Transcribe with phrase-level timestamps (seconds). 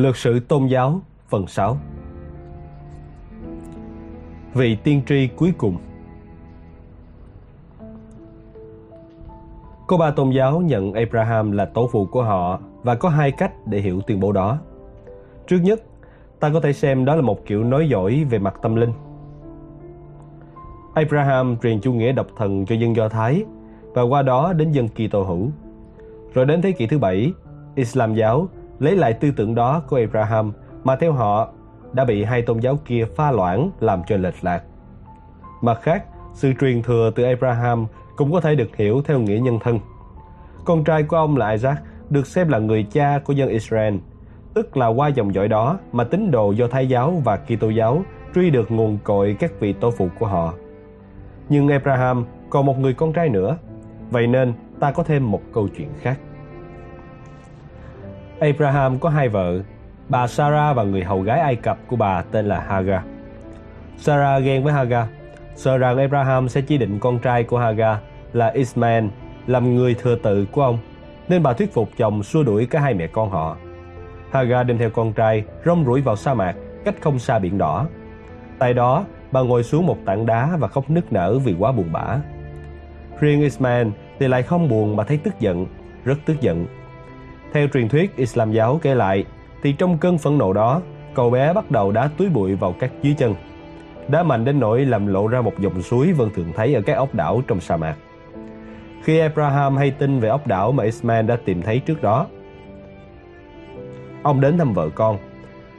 [0.00, 1.78] Lược sự tôn giáo phần 6
[4.54, 5.76] Vị tiên tri cuối cùng
[9.86, 13.66] Có ba tôn giáo nhận Abraham là tổ phụ của họ và có hai cách
[13.66, 14.58] để hiểu tuyên bố đó.
[15.46, 15.82] Trước nhất,
[16.40, 18.92] ta có thể xem đó là một kiểu nói giỏi về mặt tâm linh.
[20.94, 23.44] Abraham truyền chủ nghĩa độc thần cho dân Do Thái
[23.94, 25.48] và qua đó đến dân Kitô hữu.
[26.34, 27.32] Rồi đến thế kỷ thứ bảy,
[27.74, 28.48] Islam giáo
[28.80, 30.52] lấy lại tư tưởng đó của Abraham
[30.84, 31.48] mà theo họ
[31.92, 34.62] đã bị hai tôn giáo kia pha loãng làm cho lệch lạc.
[35.60, 39.58] Mặt khác, sự truyền thừa từ Abraham cũng có thể được hiểu theo nghĩa nhân
[39.62, 39.80] thân.
[40.64, 41.78] Con trai của ông là Isaac
[42.10, 43.94] được xem là người cha của dân Israel,
[44.54, 48.02] tức là qua dòng dõi đó mà tín đồ do Thái giáo và Kitô giáo
[48.34, 50.54] truy được nguồn cội các vị tổ phụ của họ.
[51.48, 53.56] Nhưng Abraham còn một người con trai nữa,
[54.10, 56.18] vậy nên ta có thêm một câu chuyện khác.
[58.40, 59.58] Abraham có hai vợ,
[60.08, 63.02] bà Sarah và người hầu gái Ai Cập của bà tên là Hagar.
[63.98, 65.06] Sarah ghen với Hagar,
[65.54, 67.98] sợ rằng Abraham sẽ chỉ định con trai của Hagar
[68.32, 69.04] là Ishmael
[69.46, 70.78] làm người thừa tự của ông,
[71.28, 73.56] nên bà thuyết phục chồng xua đuổi cả hai mẹ con họ.
[74.30, 77.86] Hagar đem theo con trai rong ruổi vào sa mạc cách không xa biển đỏ.
[78.58, 81.92] Tại đó, bà ngồi xuống một tảng đá và khóc nức nở vì quá buồn
[81.92, 82.16] bã.
[83.20, 85.66] Riêng Ismail thì lại không buồn mà thấy tức giận,
[86.04, 86.66] rất tức giận.
[87.52, 89.24] Theo truyền thuyết Islam giáo kể lại,
[89.62, 90.82] thì trong cơn phẫn nộ đó,
[91.14, 93.34] cậu bé bắt đầu đá túi bụi vào các dưới chân.
[94.08, 96.96] Đá mạnh đến nỗi làm lộ ra một dòng suối vẫn thường thấy ở các
[96.96, 97.94] ốc đảo trong sa mạc.
[99.02, 102.26] Khi Abraham hay tin về ốc đảo mà Ismail đã tìm thấy trước đó,
[104.22, 105.18] ông đến thăm vợ con.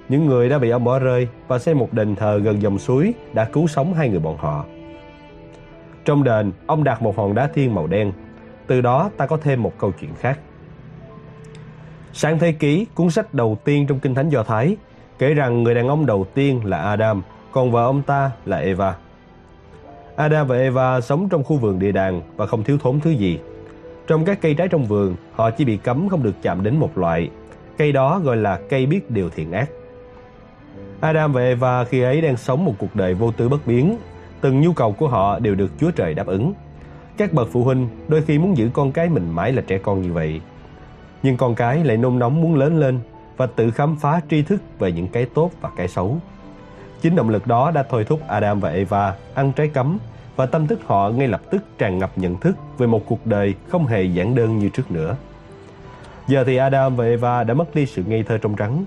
[0.09, 3.13] Những người đã bị ông bỏ rơi và xây một đền thờ gần dòng suối
[3.33, 4.65] đã cứu sống hai người bọn họ.
[6.05, 8.11] Trong đền, ông đặt một hòn đá thiên màu đen.
[8.67, 10.39] Từ đó ta có thêm một câu chuyện khác.
[12.13, 14.75] Sáng thế ký, cuốn sách đầu tiên trong Kinh Thánh Do Thái,
[15.19, 18.95] kể rằng người đàn ông đầu tiên là Adam, còn vợ ông ta là Eva.
[20.15, 23.39] Adam và Eva sống trong khu vườn địa đàng và không thiếu thốn thứ gì.
[24.07, 26.97] Trong các cây trái trong vườn, họ chỉ bị cấm không được chạm đến một
[26.97, 27.29] loại.
[27.77, 29.69] Cây đó gọi là cây biết điều thiện ác.
[30.99, 33.97] Adam và Eva khi ấy đang sống một cuộc đời vô tư bất biến.
[34.41, 36.53] Từng nhu cầu của họ đều được Chúa Trời đáp ứng.
[37.17, 40.01] Các bậc phụ huynh đôi khi muốn giữ con cái mình mãi là trẻ con
[40.01, 40.41] như vậy.
[41.23, 42.99] Nhưng con cái lại nôn nóng muốn lớn lên
[43.37, 46.17] và tự khám phá tri thức về những cái tốt và cái xấu.
[47.01, 49.97] Chính động lực đó đã thôi thúc Adam và Eva ăn trái cấm
[50.35, 53.55] và tâm thức họ ngay lập tức tràn ngập nhận thức về một cuộc đời
[53.69, 55.15] không hề giản đơn như trước nữa.
[56.27, 58.85] Giờ thì Adam và Eva đã mất đi sự ngây thơ trong trắng.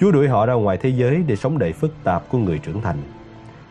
[0.00, 2.80] Chúa đuổi họ ra ngoài thế giới để sống đầy phức tạp của người trưởng
[2.80, 2.96] thành.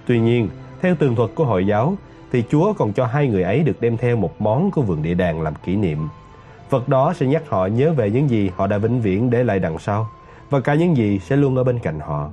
[0.05, 0.49] Tuy nhiên,
[0.81, 1.95] theo tường thuật của Hội giáo,
[2.31, 5.13] thì Chúa còn cho hai người ấy được đem theo một món của vườn địa
[5.13, 6.07] đàng làm kỷ niệm.
[6.71, 9.59] Vật đó sẽ nhắc họ nhớ về những gì họ đã vĩnh viễn để lại
[9.59, 10.09] đằng sau
[10.49, 12.29] và cả những gì sẽ luôn ở bên cạnh họ.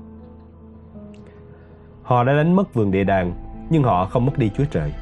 [2.03, 3.33] Họ đã đánh mất vườn địa đàng,
[3.71, 4.93] nhưng họ không mất đi Chúa Trời.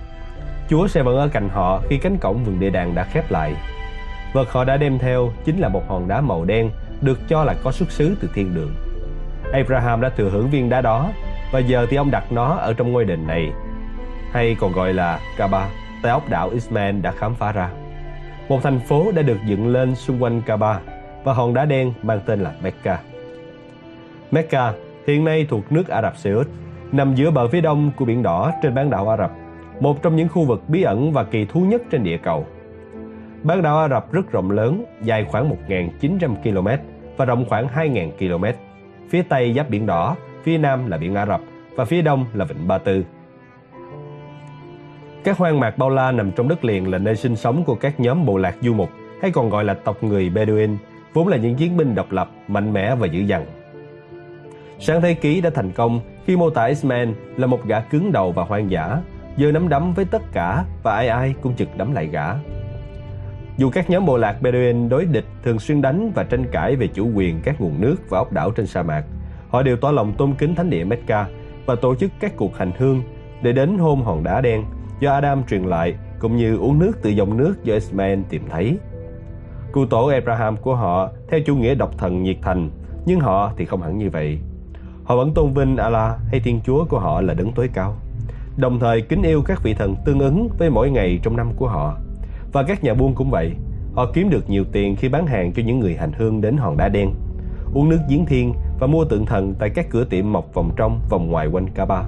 [0.69, 3.55] Chúa sẽ vẫn ở cạnh họ khi cánh cổng vườn địa đàng đã khép lại.
[4.33, 6.71] Vật họ đã đem theo chính là một hòn đá màu đen
[7.01, 8.75] được cho là có xuất xứ từ thiên đường.
[9.53, 11.11] Abraham đã thừa hưởng viên đá đó
[11.53, 13.53] và giờ thì ông đặt nó ở trong ngôi đền này
[14.33, 15.69] hay còn gọi là Kaaba
[16.03, 17.71] tại ốc đảo Ismail đã khám phá ra.
[18.49, 20.81] Một thành phố đã được dựng lên xung quanh Kaaba
[21.25, 22.99] và hòn đá đen mang tên là Mecca.
[24.31, 24.73] Mecca
[25.07, 26.47] hiện nay thuộc nước Ả Rập Xê Út
[26.93, 29.33] nằm giữa bờ phía đông của biển đỏ trên bán đảo Ả Rập,
[29.81, 32.47] một trong những khu vực bí ẩn và kỳ thú nhất trên địa cầu.
[33.43, 36.69] Bán đảo Ả Rập rất rộng lớn, dài khoảng 1.900 km
[37.17, 38.45] và rộng khoảng 2.000 km.
[39.11, 41.41] Phía tây giáp biển đỏ, phía nam là biển Ả Rập
[41.77, 43.05] và phía đông là vịnh Ba Tư.
[45.27, 48.01] Các hoang mạc bao la nằm trong đất liền là nơi sinh sống của các
[48.01, 48.91] nhóm bộ lạc du mục
[49.23, 50.77] hay còn gọi là tộc người Bedouin,
[51.13, 53.47] vốn là những chiến binh độc lập, mạnh mẽ và dữ dằn.
[54.79, 58.33] Sáng thế ký đã thành công khi mô tả Ismail là một gã cứng đầu
[58.33, 58.99] và hoang dã,
[59.37, 62.27] giờ nắm đấm với tất cả và ai ai cũng trực đấm lại gã.
[63.57, 66.87] Dù các nhóm bộ lạc Bedouin đối địch thường xuyên đánh và tranh cãi về
[66.87, 69.05] chủ quyền các nguồn nước và ốc đảo trên sa mạc,
[69.49, 71.27] họ đều tỏ lòng tôn kính thánh địa Mecca
[71.67, 73.03] và tổ chức các cuộc hành hương
[73.43, 74.65] để đến hôn hòn đá đen
[75.01, 78.79] do Adam truyền lại cũng như uống nước từ dòng nước do Ismail tìm thấy.
[79.73, 82.71] Cụ tổ Abraham của họ theo chủ nghĩa độc thần nhiệt thành,
[83.07, 84.39] nhưng họ thì không hẳn như vậy.
[85.05, 87.97] Họ vẫn tôn vinh Allah hay Thiên Chúa của họ là đấng tối cao,
[88.57, 91.69] đồng thời kính yêu các vị thần tương ứng với mỗi ngày trong năm của
[91.69, 91.97] họ.
[92.53, 93.53] Và các nhà buôn cũng vậy,
[93.95, 96.77] họ kiếm được nhiều tiền khi bán hàng cho những người hành hương đến hòn
[96.77, 97.15] đá đen,
[97.75, 101.01] uống nước giếng thiên và mua tượng thần tại các cửa tiệm mọc vòng trong,
[101.11, 102.05] vòng ngoài quanh Kaaba.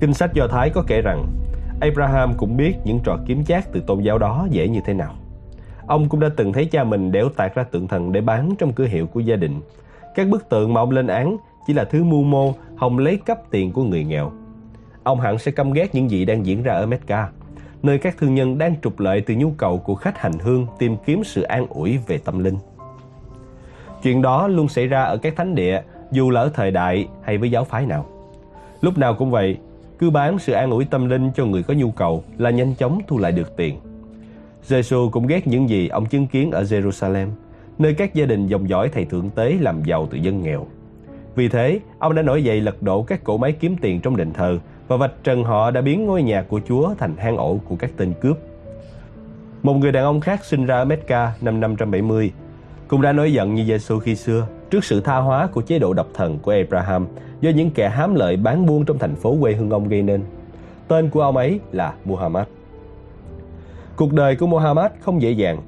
[0.00, 1.26] Kinh sách Do Thái có kể rằng
[1.80, 5.14] Abraham cũng biết những trò kiếm chác từ tôn giáo đó dễ như thế nào.
[5.86, 8.72] Ông cũng đã từng thấy cha mình đẽo tạc ra tượng thần để bán trong
[8.72, 9.60] cửa hiệu của gia đình.
[10.14, 11.36] Các bức tượng mà ông lên án
[11.66, 14.32] chỉ là thứ mưu mô hòng lấy cắp tiền của người nghèo.
[15.02, 17.28] Ông hẳn sẽ căm ghét những gì đang diễn ra ở Mecca,
[17.82, 20.96] nơi các thương nhân đang trục lợi từ nhu cầu của khách hành hương tìm
[21.06, 22.56] kiếm sự an ủi về tâm linh.
[24.02, 25.82] Chuyện đó luôn xảy ra ở các thánh địa,
[26.12, 28.06] dù là ở thời đại hay với giáo phái nào.
[28.80, 29.58] Lúc nào cũng vậy,
[30.00, 33.00] cứ bán sự an ủi tâm linh cho người có nhu cầu là nhanh chóng
[33.06, 33.76] thu lại được tiền.
[34.62, 37.28] Giêsu cũng ghét những gì ông chứng kiến ở Jerusalem,
[37.78, 40.66] nơi các gia đình dòng dõi thầy thượng tế làm giàu từ dân nghèo.
[41.34, 44.32] Vì thế, ông đã nổi dậy lật đổ các cỗ máy kiếm tiền trong đền
[44.32, 44.58] thờ
[44.88, 47.90] và vạch trần họ đã biến ngôi nhà của Chúa thành hang ổ của các
[47.96, 48.38] tên cướp.
[49.62, 52.32] Một người đàn ông khác sinh ra ở Mecca năm 570
[52.88, 55.92] cũng đã nổi giận như Giêsu khi xưa trước sự tha hóa của chế độ
[55.92, 57.06] độc thần của Abraham
[57.40, 60.22] do những kẻ hám lợi bán buôn trong thành phố quê hương ông gây nên.
[60.88, 62.46] Tên của ông ấy là Muhammad.
[63.96, 65.58] Cuộc đời của Muhammad không dễ dàng.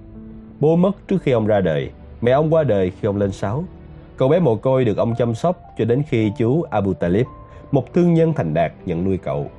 [0.60, 1.90] Bố mất trước khi ông ra đời,
[2.20, 3.64] mẹ ông qua đời khi ông lên 6.
[4.16, 7.26] Cậu bé mồ côi được ông chăm sóc cho đến khi chú Abu Talib,
[7.70, 9.50] một thương nhân thành đạt nhận nuôi cậu.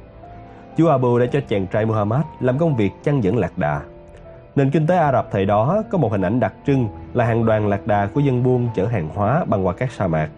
[0.78, 3.82] Chú Abu đã cho chàng trai Muhammad làm công việc chăn dẫn lạc đà.
[4.56, 7.46] Nền kinh tế Ả Rập thời đó có một hình ảnh đặc trưng là hàng
[7.46, 10.30] đoàn lạc đà của dân buôn chở hàng hóa băng qua các sa mạc.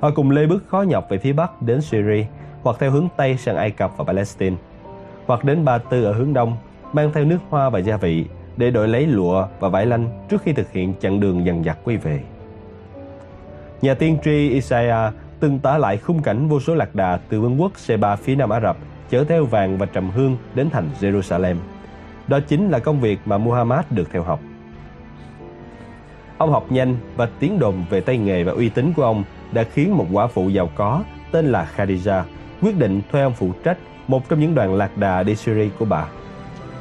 [0.00, 2.24] Họ cùng lê bước khó nhọc về phía bắc đến Syria
[2.62, 4.56] hoặc theo hướng Tây sang Ai Cập và Palestine,
[5.26, 6.56] hoặc đến Ba Tư ở hướng Đông
[6.92, 8.26] mang theo nước hoa và gia vị
[8.56, 11.78] để đổi lấy lụa và vải lanh trước khi thực hiện chặng đường dằn dặt
[11.84, 12.20] quay về.
[13.82, 17.60] Nhà tiên tri Isaiah từng tả lại khung cảnh vô số lạc đà từ vương
[17.60, 18.76] quốc Seba phía nam Ả Rập
[19.10, 21.56] chở theo vàng và trầm hương đến thành Jerusalem.
[22.28, 24.40] Đó chính là công việc mà Muhammad được theo học.
[26.38, 29.64] Ông học nhanh và tiếng đồn về tay nghề và uy tín của ông đã
[29.64, 31.02] khiến một quả phụ giàu có
[31.32, 32.22] tên là Khadija
[32.62, 33.78] quyết định thuê ông phụ trách
[34.08, 36.06] một trong những đoàn lạc đà đi Syria của bà.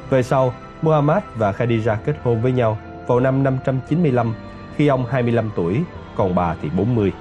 [0.10, 2.78] Về sau, Muhammad và Khadija kết hôn với nhau
[3.08, 4.34] vào năm 595
[4.76, 5.82] khi ông 25 tuổi,
[6.16, 7.12] còn bà thì 40.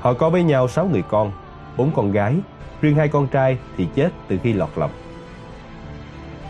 [0.00, 1.32] Họ có với nhau 6 người con,
[1.76, 2.36] 4 con gái,
[2.80, 4.90] riêng hai con trai thì chết từ khi lọt lòng.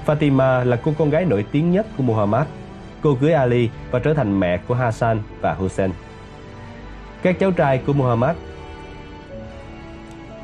[0.07, 2.47] Fatima là cô con gái nổi tiếng nhất của Muhammad.
[3.03, 5.91] Cô cưới Ali và trở thành mẹ của Hassan và Hussein.
[7.23, 8.37] Các cháu trai của Muhammad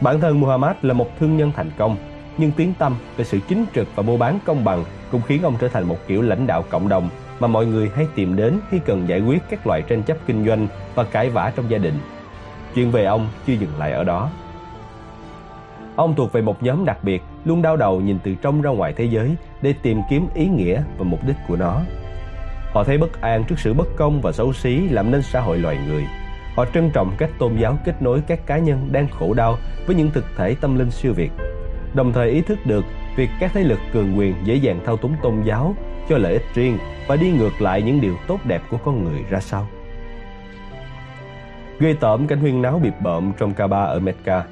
[0.00, 1.96] Bản thân Muhammad là một thương nhân thành công,
[2.38, 5.56] nhưng tiếng tâm về sự chính trực và mua bán công bằng cũng khiến ông
[5.60, 7.08] trở thành một kiểu lãnh đạo cộng đồng
[7.40, 10.46] mà mọi người hay tìm đến khi cần giải quyết các loại tranh chấp kinh
[10.46, 11.94] doanh và cãi vã trong gia đình.
[12.74, 14.30] Chuyện về ông chưa dừng lại ở đó.
[15.96, 18.94] Ông thuộc về một nhóm đặc biệt, luôn đau đầu nhìn từ trong ra ngoài
[18.96, 21.80] thế giới để tìm kiếm ý nghĩa và mục đích của nó.
[22.72, 25.58] Họ thấy bất an trước sự bất công và xấu xí làm nên xã hội
[25.58, 26.04] loài người.
[26.56, 29.96] Họ trân trọng cách tôn giáo kết nối các cá nhân đang khổ đau với
[29.96, 31.30] những thực thể tâm linh siêu việt.
[31.94, 32.84] Đồng thời ý thức được
[33.16, 35.74] việc các thế lực cường quyền dễ dàng thao túng tôn giáo
[36.08, 39.24] cho lợi ích riêng và đi ngược lại những điều tốt đẹp của con người
[39.30, 39.66] ra sao.
[41.78, 44.44] Gây tởm cảnh huyên náo bịp bợm trong Kaaba ở Mecca.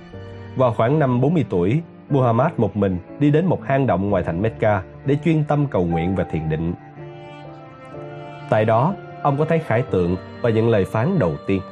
[0.58, 4.43] Vào khoảng năm 40 tuổi, Muhammad một mình đi đến một hang động ngoài thành
[4.43, 6.75] Mecca để chuyên tâm cầu nguyện và thiền định.
[8.50, 11.62] Tại đó, ông có thấy khải tượng và những lời phán đầu tiên.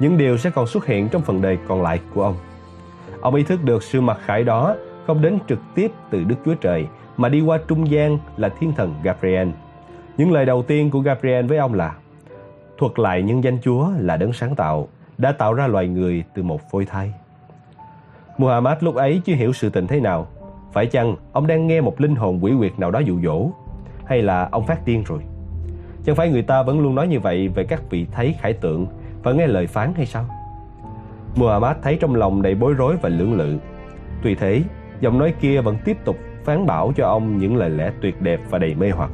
[0.00, 2.34] Những điều sẽ còn xuất hiện trong phần đời còn lại của ông.
[3.20, 4.74] Ông ý thức được sự mặc khải đó
[5.06, 6.86] không đến trực tiếp từ Đức Chúa Trời
[7.16, 9.48] mà đi qua trung gian là thiên thần Gabriel.
[10.16, 11.94] Những lời đầu tiên của Gabriel với ông là
[12.78, 14.88] thuật lại nhân danh Chúa là đấng sáng tạo,
[15.18, 17.12] đã tạo ra loài người từ một phôi thai.
[18.38, 20.26] Muhammad lúc ấy chưa hiểu sự tình thế nào.
[20.72, 23.50] Phải chăng ông đang nghe một linh hồn quỷ quyệt nào đó dụ dỗ?
[24.04, 25.18] Hay là ông phát điên rồi?
[26.04, 28.86] Chẳng phải người ta vẫn luôn nói như vậy về các vị thấy khải tượng
[29.22, 30.24] và nghe lời phán hay sao?
[31.36, 33.58] Muhammad thấy trong lòng đầy bối rối và lưỡng lự.
[34.22, 34.62] Tuy thế,
[35.00, 38.40] giọng nói kia vẫn tiếp tục phán bảo cho ông những lời lẽ tuyệt đẹp
[38.50, 39.10] và đầy mê hoặc.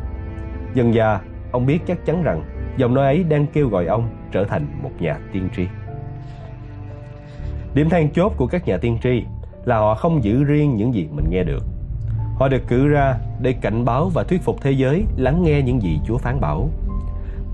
[0.74, 1.20] Dần dà,
[1.52, 2.42] ông biết chắc chắn rằng
[2.76, 5.66] giọng nói ấy đang kêu gọi ông trở thành một nhà tiên tri.
[7.74, 9.22] Điểm then chốt của các nhà tiên tri
[9.64, 11.64] là họ không giữ riêng những gì mình nghe được.
[12.38, 15.82] Họ được cử ra để cảnh báo và thuyết phục thế giới lắng nghe những
[15.82, 16.68] gì Chúa phán bảo.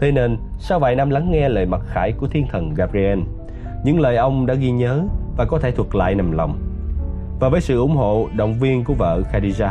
[0.00, 3.18] Thế nên, sau vài năm lắng nghe lời mặc khải của thiên thần Gabriel,
[3.84, 5.02] những lời ông đã ghi nhớ
[5.36, 6.58] và có thể thuật lại nằm lòng.
[7.40, 9.70] Và với sự ủng hộ, động viên của vợ Khadija,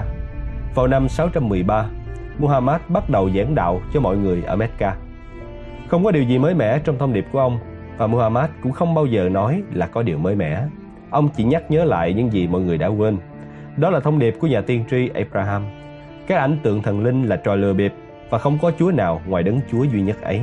[0.76, 1.86] vào năm 613,
[2.40, 4.96] Muhammad bắt đầu giảng đạo cho mọi người ở Mecca.
[5.88, 7.60] Không có điều gì mới mẻ trong thông điệp của ông
[7.98, 10.64] và Muhammad cũng không bao giờ nói là có điều mới mẻ.
[11.10, 13.18] Ông chỉ nhắc nhớ lại những gì mọi người đã quên.
[13.78, 15.64] Đó là thông điệp của nhà tiên tri Abraham.
[16.28, 17.94] Các ảnh tượng thần linh là trò lừa bịp
[18.30, 20.42] và không có Chúa nào ngoài đấng Chúa duy nhất ấy.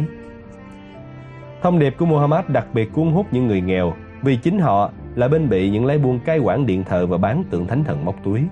[1.62, 5.28] Thông điệp của Muhammad đặc biệt cuốn hút những người nghèo vì chính họ là
[5.28, 8.14] bên bị những lái buôn cai quản điện thờ và bán tượng thánh thần móc
[8.24, 8.42] túi.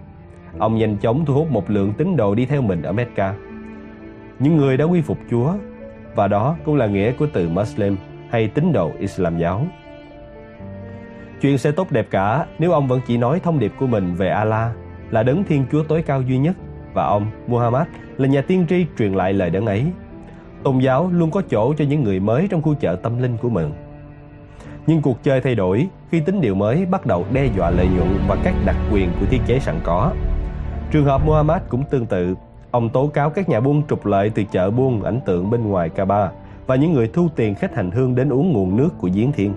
[0.58, 3.34] Ông nhanh chóng thu hút một lượng tín đồ đi theo mình ở Mecca.
[4.38, 5.52] những người đã quy phục Chúa,
[6.14, 7.96] và đó cũng là nghĩa của từ Muslim
[8.30, 9.66] hay tín đồ Islam giáo.
[11.40, 14.28] Chuyện sẽ tốt đẹp cả nếu ông vẫn chỉ nói thông điệp của mình về
[14.28, 14.70] Allah
[15.10, 16.56] là đấng Thiên Chúa tối cao duy nhất
[16.94, 19.84] và ông Muhammad là nhà tiên tri truyền lại lời đấng ấy.
[20.62, 23.48] Tôn giáo luôn có chỗ cho những người mới trong khu chợ tâm linh của
[23.48, 23.72] mình.
[24.86, 28.08] Nhưng cuộc chơi thay đổi khi tín điều mới bắt đầu đe dọa lợi nhuận
[28.28, 30.12] và các đặc quyền của thiết chế sẵn có.
[30.90, 32.34] Trường hợp Muhammad cũng tương tự.
[32.70, 35.88] Ông tố cáo các nhà buôn trục lợi từ chợ buôn ảnh tượng bên ngoài
[35.88, 36.30] Kaaba
[36.68, 39.54] và những người thu tiền khách hành hương đến uống nguồn nước của giếng thiên.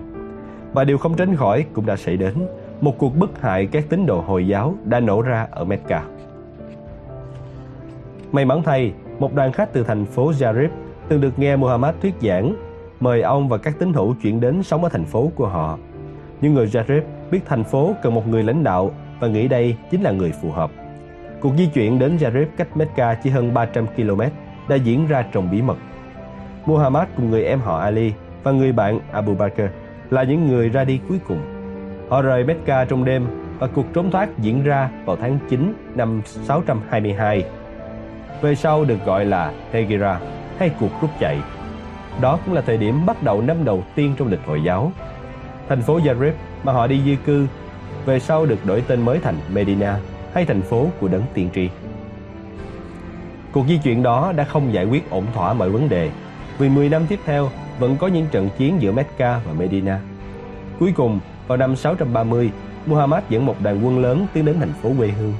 [0.72, 2.34] Và điều không tránh khỏi cũng đã xảy đến.
[2.80, 6.02] Một cuộc bức hại các tín đồ Hồi giáo đã nổ ra ở Mecca.
[8.32, 10.68] May mắn thay, một đoàn khách từ thành phố Jarib
[11.08, 12.54] từng được nghe Muhammad thuyết giảng,
[13.00, 15.78] mời ông và các tín hữu chuyển đến sống ở thành phố của họ.
[16.40, 18.90] Những người Jarib biết thành phố cần một người lãnh đạo
[19.20, 20.70] và nghĩ đây chính là người phù hợp.
[21.40, 24.20] Cuộc di chuyển đến Jarib cách Mecca chỉ hơn 300 km
[24.68, 25.76] đã diễn ra trong bí mật.
[26.66, 29.62] Muhammad cùng người em họ Ali và người bạn Abu Bakr
[30.10, 31.40] là những người ra đi cuối cùng.
[32.08, 33.26] Họ rời Mecca trong đêm
[33.58, 37.44] và cuộc trốn thoát diễn ra vào tháng 9 năm 622
[38.42, 40.20] về sau được gọi là Hegira,
[40.58, 41.38] hay cuộc rút chạy.
[42.20, 44.92] Đó cũng là thời điểm bắt đầu năm đầu tiên trong lịch Hồi giáo.
[45.68, 47.46] Thành phố Yarib mà họ đi di cư,
[48.06, 49.98] về sau được đổi tên mới thành Medina
[50.34, 51.68] hay thành phố của đấng tiên tri.
[53.52, 56.10] Cuộc di chuyển đó đã không giải quyết ổn thỏa mọi vấn đề
[56.58, 60.00] vì 10 năm tiếp theo vẫn có những trận chiến giữa Mecca và Medina.
[60.78, 62.50] Cuối cùng, vào năm 630,
[62.86, 65.34] Muhammad dẫn một đoàn quân lớn tiến đến thành phố quê hương.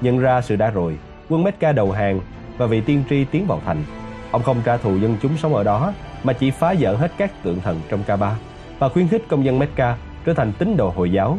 [0.00, 0.98] Nhận ra sự đã rồi,
[1.28, 2.20] quân Mecca đầu hàng
[2.58, 3.84] và vị tiên tri tiến vào thành.
[4.30, 5.92] Ông không trả thù dân chúng sống ở đó
[6.24, 8.36] mà chỉ phá vỡ hết các tượng thần trong Kaaba
[8.78, 11.38] và khuyến khích công dân Mecca trở thành tín đồ Hồi giáo.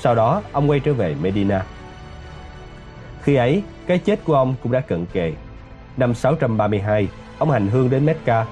[0.00, 1.64] Sau đó, ông quay trở về Medina.
[3.22, 5.32] Khi ấy, cái chết của ông cũng đã cận kề.
[5.96, 8.46] Năm 632, ông hành hương đến Mecca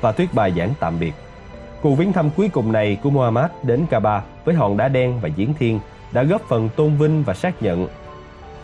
[0.00, 1.12] và thuyết bài giảng tạm biệt.
[1.82, 5.28] Cuộc viếng thăm cuối cùng này của Muhammad đến Kaaba với hòn đá đen và
[5.36, 5.80] giếng thiên
[6.12, 7.88] đã góp phần tôn vinh và xác nhận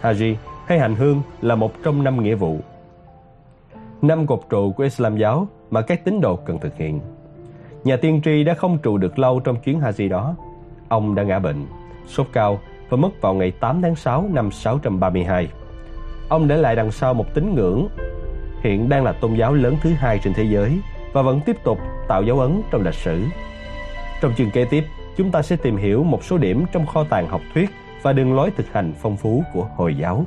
[0.02, 0.34] Haji
[0.66, 2.60] hay hành hương là một trong năm nghĩa vụ
[4.02, 7.00] năm cột trụ của Islam giáo mà các tín đồ cần thực hiện.
[7.84, 10.34] Nhà tiên tri đã không trụ được lâu trong chuyến Haji đó.
[10.88, 11.66] Ông đã ngã bệnh,
[12.06, 15.48] sốt cao và mất vào ngày 8 tháng 6 năm 632.
[16.28, 17.88] Ông để lại đằng sau một tín ngưỡng
[18.66, 20.78] hiện đang là tôn giáo lớn thứ hai trên thế giới
[21.12, 23.22] và vẫn tiếp tục tạo dấu ấn trong lịch sử.
[24.20, 24.84] Trong chương kế tiếp,
[25.16, 27.70] chúng ta sẽ tìm hiểu một số điểm trong kho tàng học thuyết
[28.02, 30.24] và đường lối thực hành phong phú của Hồi giáo.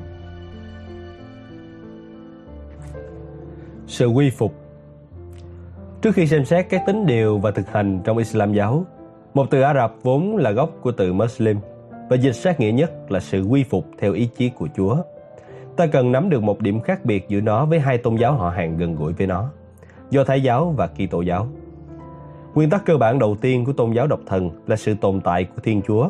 [3.90, 4.54] sự quy phục
[6.02, 8.86] Trước khi xem xét các tính điều và thực hành trong Islam giáo,
[9.34, 11.58] một từ Ả Rập vốn là gốc của từ Muslim
[12.10, 14.98] và dịch sát nghĩa nhất là sự quy phục theo ý chí của Chúa.
[15.80, 18.50] Ta cần nắm được một điểm khác biệt giữa nó với hai tôn giáo họ
[18.50, 19.50] hàng gần gũi với nó,
[20.10, 21.48] do Thái giáo và Kitô giáo.
[22.54, 25.44] Nguyên tắc cơ bản đầu tiên của tôn giáo độc thần là sự tồn tại
[25.44, 26.10] của Thiên Chúa.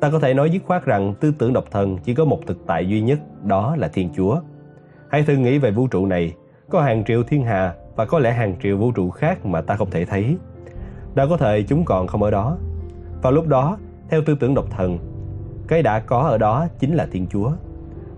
[0.00, 2.66] Ta có thể nói dứt khoát rằng tư tưởng độc thần chỉ có một thực
[2.66, 4.40] tại duy nhất, đó là Thiên Chúa.
[5.10, 6.34] Hãy thử nghĩ về vũ trụ này
[6.70, 9.76] có hàng triệu thiên hà và có lẽ hàng triệu vũ trụ khác mà ta
[9.76, 10.36] không thể thấy.
[11.14, 12.56] Đã có thể chúng còn không ở đó.
[13.22, 13.76] Vào lúc đó,
[14.08, 14.98] theo tư tưởng độc thần,
[15.68, 17.52] cái đã có ở đó chính là Thiên Chúa.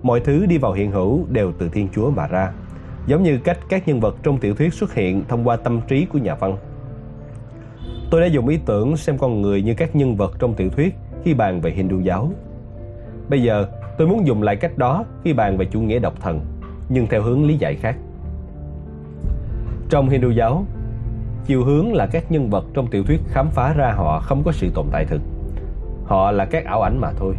[0.03, 2.53] Mọi thứ đi vào hiện hữu đều từ Thiên Chúa mà ra,
[3.07, 6.05] giống như cách các nhân vật trong tiểu thuyết xuất hiện thông qua tâm trí
[6.05, 6.57] của nhà văn.
[8.11, 10.95] Tôi đã dùng ý tưởng xem con người như các nhân vật trong tiểu thuyết
[11.25, 12.31] khi bàn về Hindu giáo.
[13.29, 13.67] Bây giờ,
[13.99, 16.41] tôi muốn dùng lại cách đó khi bàn về chủ nghĩa độc thần,
[16.89, 17.97] nhưng theo hướng lý giải khác.
[19.91, 20.65] Trong Hindu giáo,
[21.47, 24.53] chiều hướng là các nhân vật trong tiểu thuyết khám phá ra họ không có
[24.53, 25.21] sự tồn tại thực.
[26.05, 27.35] Họ là các ảo ảnh mà thôi.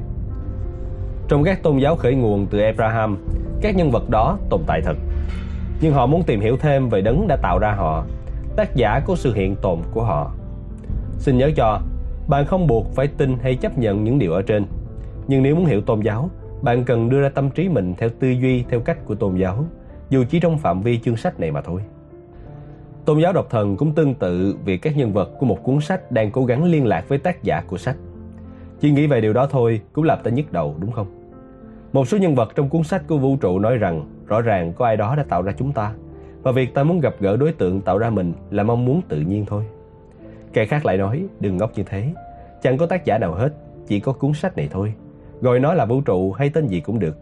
[1.27, 3.17] Trong các tôn giáo khởi nguồn từ Abraham,
[3.62, 4.98] các nhân vật đó tồn tại thật.
[5.81, 8.05] Nhưng họ muốn tìm hiểu thêm về đấng đã tạo ra họ,
[8.55, 10.31] tác giả của sự hiện tồn của họ.
[11.17, 11.81] Xin nhớ cho,
[12.27, 14.65] bạn không buộc phải tin hay chấp nhận những điều ở trên.
[15.27, 16.29] Nhưng nếu muốn hiểu tôn giáo,
[16.62, 19.65] bạn cần đưa ra tâm trí mình theo tư duy theo cách của tôn giáo,
[20.10, 21.81] dù chỉ trong phạm vi chương sách này mà thôi.
[23.05, 26.12] Tôn giáo độc thần cũng tương tự vì các nhân vật của một cuốn sách
[26.12, 27.96] đang cố gắng liên lạc với tác giả của sách.
[28.79, 31.17] Chỉ nghĩ về điều đó thôi cũng làm ta nhức đầu đúng không?
[31.94, 34.86] Một số nhân vật trong cuốn sách của vũ trụ nói rằng rõ ràng có
[34.86, 35.94] ai đó đã tạo ra chúng ta
[36.44, 39.22] và việc ta muốn gặp gỡ đối tượng tạo ra mình là mong muốn tự
[39.22, 39.63] nhiên thôi.
[40.53, 42.13] Kẻ khác lại nói đừng ngốc như thế,
[42.62, 43.53] chẳng có tác giả nào hết,
[43.88, 44.94] chỉ có cuốn sách này thôi.
[45.41, 47.17] Gọi nó là vũ trụ hay tên gì cũng được,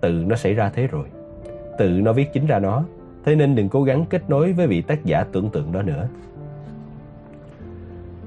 [0.00, 1.04] tự nó xảy ra thế rồi.
[1.78, 2.84] Tự nó viết chính ra nó
[3.28, 6.08] Thế nên đừng cố gắng kết nối với vị tác giả tưởng tượng đó nữa.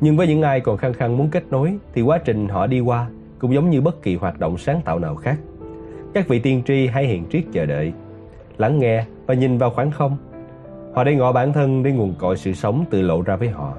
[0.02, 2.80] Nhưng với những ai còn khăng khăng muốn kết nối thì quá trình họ đi
[2.80, 5.38] qua cũng giống như bất kỳ hoạt động sáng tạo nào khác.
[6.14, 7.94] Các vị tiên tri hay hiện triết chờ đợi,
[8.58, 10.18] lắng nghe và nhìn vào khoảng không,
[10.94, 13.74] Họ đang ngỏ bản thân để nguồn cội sự sống tự lộ ra với họ.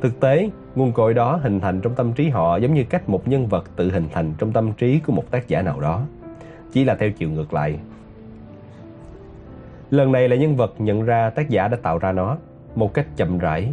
[0.00, 3.28] Thực tế, nguồn cội đó hình thành trong tâm trí họ giống như cách một
[3.28, 6.02] nhân vật tự hình thành trong tâm trí của một tác giả nào đó,
[6.72, 7.78] chỉ là theo chiều ngược lại.
[9.90, 12.36] Lần này là nhân vật nhận ra tác giả đã tạo ra nó
[12.74, 13.72] một cách chậm rãi.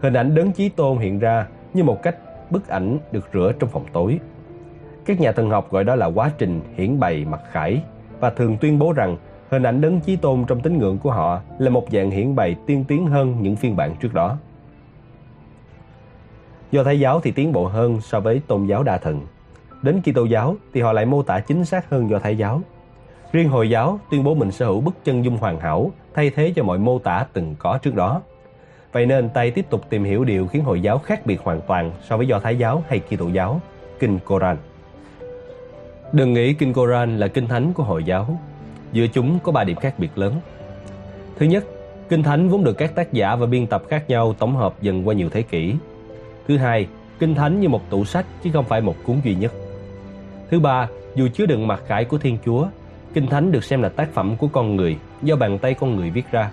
[0.00, 2.16] Hình ảnh đấng chí tôn hiện ra như một cách
[2.50, 4.18] bức ảnh được rửa trong phòng tối.
[5.06, 7.82] Các nhà thần học gọi đó là quá trình hiển bày mặt khải
[8.20, 9.16] và thường tuyên bố rằng
[9.50, 12.56] hình ảnh đấng chí tôn trong tín ngưỡng của họ là một dạng hiển bày
[12.66, 14.36] tiên tiến hơn những phiên bản trước đó.
[16.72, 19.20] Do Thái giáo thì tiến bộ hơn so với tôn giáo đa thần.
[19.82, 22.60] Đến Kitô giáo thì họ lại mô tả chính xác hơn do Thái giáo.
[23.32, 26.52] Riêng Hồi giáo tuyên bố mình sở hữu bức chân dung hoàn hảo thay thế
[26.56, 28.22] cho mọi mô tả từng có trước đó.
[28.92, 31.92] Vậy nên Tây tiếp tục tìm hiểu điều khiến Hồi giáo khác biệt hoàn toàn
[32.02, 33.60] so với do Thái giáo hay Kitô giáo,
[33.98, 34.56] Kinh Koran.
[36.12, 38.40] Đừng nghĩ Kinh Koran là kinh thánh của Hồi giáo.
[38.92, 40.34] Giữa chúng có ba điểm khác biệt lớn.
[41.38, 41.64] Thứ nhất,
[42.08, 45.08] Kinh Thánh vốn được các tác giả và biên tập khác nhau tổng hợp dần
[45.08, 45.74] qua nhiều thế kỷ.
[46.48, 46.86] Thứ hai,
[47.18, 49.52] Kinh Thánh như một tủ sách chứ không phải một cuốn duy nhất.
[50.50, 52.66] Thứ ba, dù chứa đựng mặt khải của Thiên Chúa,
[53.14, 56.10] Kinh Thánh được xem là tác phẩm của con người do bàn tay con người
[56.10, 56.50] viết ra.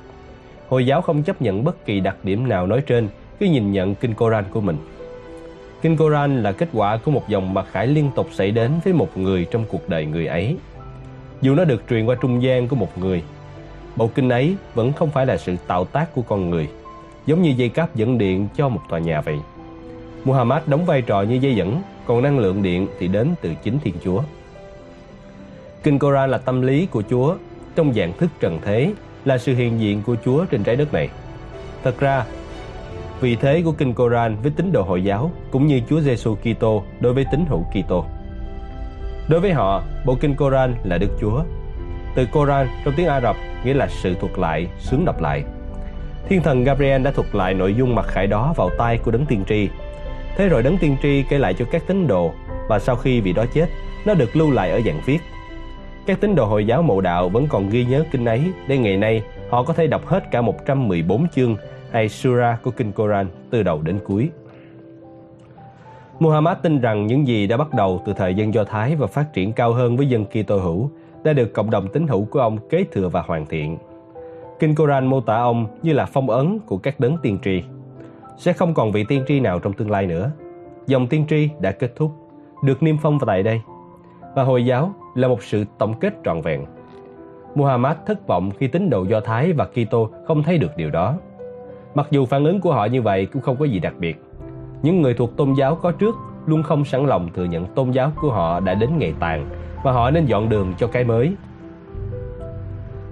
[0.70, 3.08] Hồi giáo không chấp nhận bất kỳ đặc điểm nào nói trên
[3.40, 4.78] khi nhìn nhận Kinh Koran của mình.
[5.82, 8.94] Kinh Koran là kết quả của một dòng mặc khải liên tục xảy đến với
[8.94, 10.58] một người trong cuộc đời người ấy.
[11.42, 13.24] Dù nó được truyền qua trung gian của một người,
[13.96, 16.70] bộ kinh ấy vẫn không phải là sự tạo tác của con người,
[17.26, 19.38] giống như dây cáp dẫn điện cho một tòa nhà vậy.
[20.24, 23.80] Muhammad đóng vai trò như dây dẫn, còn năng lượng điện thì đến từ chính
[23.80, 24.22] Thiên Chúa.
[25.84, 27.36] Kinh Koran là tâm lý của Chúa
[27.76, 28.94] trong dạng thức trần thế,
[29.26, 31.10] là sự hiện diện của Chúa trên trái đất này.
[31.84, 32.26] Thật ra,
[33.22, 36.84] vị thế của Kinh Koran với tín đồ Hồi giáo cũng như Chúa Giêsu Kitô
[37.00, 38.06] đối với tín hữu Kitô.
[39.30, 41.44] Đối với họ, bộ Kinh Koran là Đức Chúa.
[42.16, 45.44] Từ Koran trong tiếng Ả Rập nghĩa là sự thuật lại, sướng đọc lại.
[46.30, 49.26] Thiên thần Gabriel đã thuật lại nội dung mặc khải đó vào tay của đấng
[49.26, 49.70] tiên tri.
[50.38, 52.34] Thế rồi đấng tiên tri kể lại cho các tín đồ
[52.68, 53.70] và sau khi vị đó chết,
[54.06, 55.20] nó được lưu lại ở dạng viết.
[56.06, 58.98] Các tín đồ Hồi giáo mộ đạo vẫn còn ghi nhớ kinh ấy để ngày
[58.98, 61.56] nay họ có thể đọc hết cả 114 chương
[61.92, 64.30] hay sura của kinh Koran từ đầu đến cuối.
[66.20, 69.34] Muhammad tin rằng những gì đã bắt đầu từ thời dân Do Thái và phát
[69.34, 70.90] triển cao hơn với dân Kitô hữu
[71.24, 73.78] đã được cộng đồng tín hữu của ông kế thừa và hoàn thiện.
[74.60, 77.64] Kinh Koran mô tả ông như là phong ấn của các đấng tiên tri.
[78.38, 80.32] Sẽ không còn vị tiên tri nào trong tương lai nữa.
[80.88, 82.12] Dòng tiên tri đã kết thúc,
[82.64, 83.62] được niêm phong tại đây.
[84.36, 86.66] Và Hồi giáo là một sự tổng kết trọn vẹn.
[87.56, 91.16] Muhammad thất vọng khi tín đồ Do Thái và Kitô không thấy được điều đó.
[91.96, 94.24] Mặc dù phản ứng của họ như vậy cũng không có gì đặc biệt.
[94.82, 98.12] Những người thuộc tôn giáo có trước luôn không sẵn lòng thừa nhận tôn giáo
[98.22, 99.50] của họ đã đến ngày tàn
[99.84, 101.36] và họ nên dọn đường cho cái mới.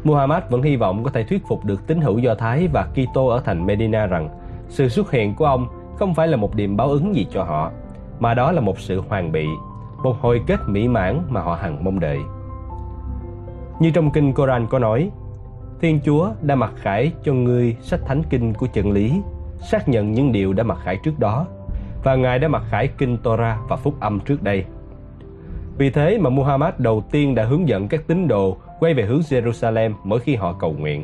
[0.03, 3.27] Muhammad vẫn hy vọng có thể thuyết phục được tín hữu Do Thái và Kitô
[3.27, 4.29] ở thành Medina rằng
[4.69, 7.71] sự xuất hiện của ông không phải là một điểm báo ứng gì cho họ,
[8.19, 9.45] mà đó là một sự hoàn bị,
[10.03, 12.19] một hồi kết mỹ mãn mà họ hằng mong đợi.
[13.79, 15.11] Như trong kinh Koran có nói,
[15.81, 19.21] Thiên Chúa đã mặc khải cho ngươi sách thánh kinh của chân lý,
[19.59, 21.45] xác nhận những điều đã mặc khải trước đó,
[22.03, 24.65] và Ngài đã mặc khải kinh Torah và phúc âm trước đây.
[25.77, 29.19] Vì thế mà Muhammad đầu tiên đã hướng dẫn các tín đồ quay về hướng
[29.19, 31.03] Jerusalem mỗi khi họ cầu nguyện.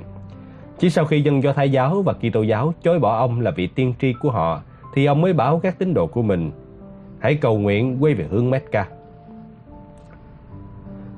[0.80, 3.68] Chỉ sau khi dân Do Thái giáo và Kitô giáo chối bỏ ông là vị
[3.68, 4.62] tiên tri của họ,
[4.94, 6.52] thì ông mới bảo các tín đồ của mình
[7.20, 8.88] hãy cầu nguyện quay về hướng Mecca.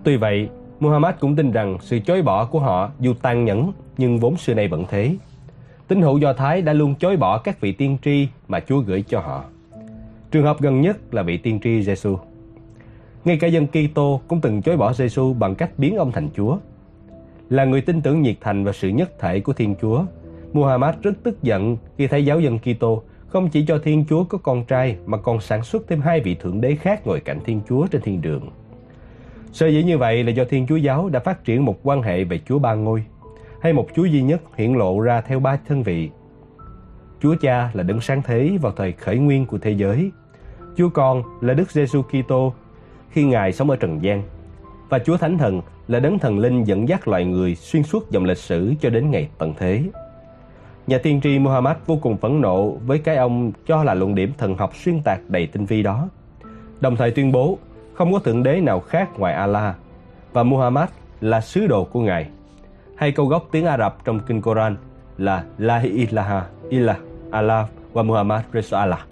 [0.03, 4.19] Tuy vậy, Muhammad cũng tin rằng sự chối bỏ của họ dù tàn nhẫn nhưng
[4.19, 5.15] vốn xưa nay vẫn thế.
[5.87, 9.03] Tín hữu Do Thái đã luôn chối bỏ các vị tiên tri mà Chúa gửi
[9.07, 9.43] cho họ.
[10.31, 12.17] Trường hợp gần nhất là vị tiên tri Giêsu.
[13.25, 16.57] Ngay cả dân Kitô cũng từng chối bỏ Giêsu bằng cách biến ông thành Chúa.
[17.49, 20.03] Là người tin tưởng nhiệt thành vào sự nhất thể của Thiên Chúa,
[20.53, 24.37] Muhammad rất tức giận khi thấy giáo dân Kitô không chỉ cho Thiên Chúa có
[24.37, 27.61] con trai mà còn sản xuất thêm hai vị thượng đế khác ngồi cạnh Thiên
[27.69, 28.49] Chúa trên thiên đường.
[29.55, 32.23] Sở dĩ như vậy là do Thiên Chúa giáo đã phát triển một quan hệ
[32.23, 33.03] về Chúa ba ngôi,
[33.61, 36.09] hay một Chúa duy nhất hiện lộ ra theo ba thân vị.
[37.21, 40.11] Chúa Cha là đấng sáng thế vào thời khởi nguyên của thế giới.
[40.77, 42.53] Chúa Con là Đức Giêsu Kitô
[43.09, 44.23] khi Ngài sống ở trần gian.
[44.89, 48.25] Và Chúa Thánh Thần là đấng thần linh dẫn dắt loài người xuyên suốt dòng
[48.25, 49.83] lịch sử cho đến ngày tận thế.
[50.87, 54.31] Nhà tiên tri Muhammad vô cùng phẫn nộ với cái ông cho là luận điểm
[54.37, 56.09] thần học xuyên tạc đầy tinh vi đó.
[56.81, 57.57] Đồng thời tuyên bố
[57.95, 59.75] không có thượng đế nào khác ngoài Allah
[60.33, 60.89] và Muhammad
[61.21, 62.27] là sứ đồ của Ngài.
[62.95, 64.77] Hay câu gốc tiếng Ả Rập trong kinh Koran
[65.17, 66.97] là La ilaha illa
[67.31, 69.07] Allah và Muhammad Rasulullah.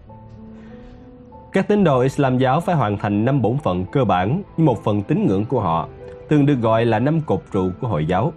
[1.51, 4.83] Các tín đồ Islam giáo phải hoàn thành năm bổn phận cơ bản như một
[4.83, 5.87] phần tín ngưỡng của họ,
[6.29, 8.33] thường được gọi là năm cột trụ của Hồi giáo.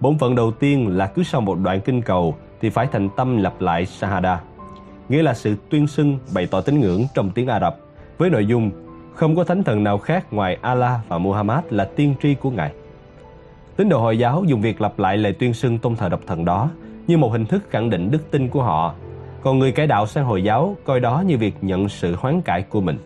[0.00, 3.36] Bổn phận đầu tiên là cứ sau một đoạn kinh cầu thì phải thành tâm
[3.36, 4.40] lặp lại Shahada,
[5.08, 7.76] nghĩa là sự tuyên xưng bày tỏ tín ngưỡng trong tiếng Ả Rập
[8.18, 8.70] với nội dung
[9.20, 12.72] không có thánh thần nào khác ngoài Allah và Muhammad là tiên tri của Ngài.
[13.76, 16.44] Tín đồ Hồi giáo dùng việc lặp lại lời tuyên xưng tôn thờ độc thần
[16.44, 16.70] đó
[17.06, 18.94] như một hình thức khẳng định đức tin của họ,
[19.42, 22.62] còn người cải đạo sang Hồi giáo coi đó như việc nhận sự hoán cải
[22.62, 22.98] của mình.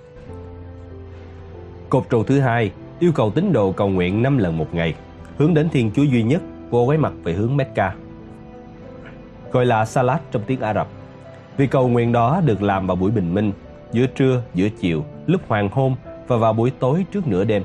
[1.89, 4.95] Cột trụ thứ hai yêu cầu tín đồ cầu nguyện 5 lần một ngày,
[5.39, 7.95] hướng đến Thiên Chúa duy nhất, vô quái mặt về hướng Mecca.
[9.53, 10.89] Gọi là Salat trong tiếng Ả Rập.
[11.57, 13.53] Vì cầu nguyện đó được làm vào buổi bình minh,
[13.93, 17.63] giữa trưa, giữa chiều, lúc hoàng hôn và vào buổi tối trước nửa đêm.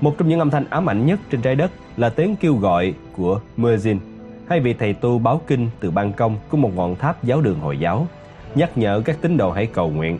[0.00, 2.94] Một trong những âm thanh ám ảnh nhất trên trái đất là tiếng kêu gọi
[3.16, 3.98] của Muezzin,
[4.48, 7.60] hay vị thầy tu báo kinh từ ban công của một ngọn tháp giáo đường
[7.60, 8.06] Hồi giáo,
[8.54, 10.18] nhắc nhở các tín đồ hãy cầu nguyện.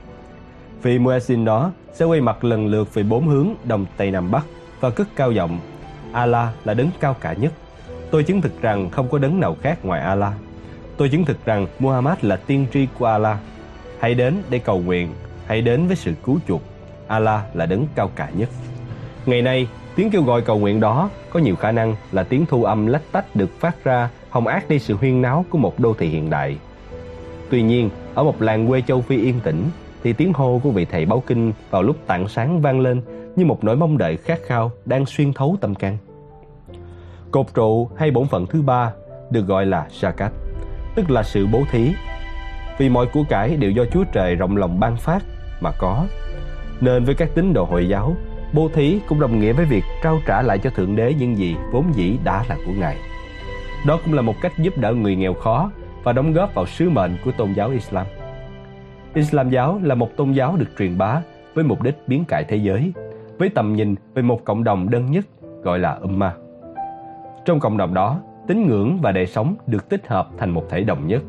[0.83, 4.47] Vị Muezzin đó sẽ quay mặt lần lượt về bốn hướng đông tây nam bắc
[4.81, 5.59] và cất cao giọng
[6.13, 7.53] Allah là đấng cao cả nhất.
[8.11, 10.33] Tôi chứng thực rằng không có đấng nào khác ngoài Allah.
[10.97, 13.39] Tôi chứng thực rằng Muhammad là tiên tri của Allah.
[13.99, 15.15] Hãy đến để cầu nguyện,
[15.47, 16.63] hãy đến với sự cứu chuộc.
[17.11, 18.49] Allah là đấng cao cả nhất.
[19.27, 22.65] Ngày nay, tiếng kêu gọi cầu nguyện đó có nhiều khả năng là tiếng thu
[22.65, 25.95] âm lách tách được phát ra hồng ác đi sự huyên náo của một đô
[25.95, 26.57] thị hiện đại.
[27.51, 29.65] Tuy nhiên, ở một làng quê châu Phi yên tĩnh,
[30.03, 33.03] thì tiếng hô của vị thầy báo kinh vào lúc tảng sáng vang lên
[33.37, 35.99] như một nỗi mong đợi khát khao đang xuyên thấu tâm can.
[37.31, 38.93] Cột trụ hay bổn phận thứ ba
[39.31, 40.31] được gọi là zakat,
[40.95, 41.93] tức là sự bố thí.
[42.79, 45.23] Vì mọi của cải đều do Chúa Trời rộng lòng ban phát
[45.61, 46.07] mà có.
[46.81, 48.17] Nên với các tín đồ Hồi giáo,
[48.53, 51.57] bố thí cũng đồng nghĩa với việc trao trả lại cho Thượng Đế những gì
[51.73, 52.97] vốn dĩ đã là của Ngài.
[53.87, 55.71] Đó cũng là một cách giúp đỡ người nghèo khó
[56.05, 58.07] và đóng góp vào sứ mệnh của tôn giáo Islam.
[59.15, 61.23] Islam giáo là một tôn giáo được truyền bá
[61.55, 62.93] với mục đích biến cải thế giới,
[63.39, 65.25] với tầm nhìn về một cộng đồng đơn nhất
[65.63, 66.35] gọi là Ummah.
[67.45, 70.81] Trong cộng đồng đó, tín ngưỡng và đời sống được tích hợp thành một thể
[70.81, 71.23] đồng nhất.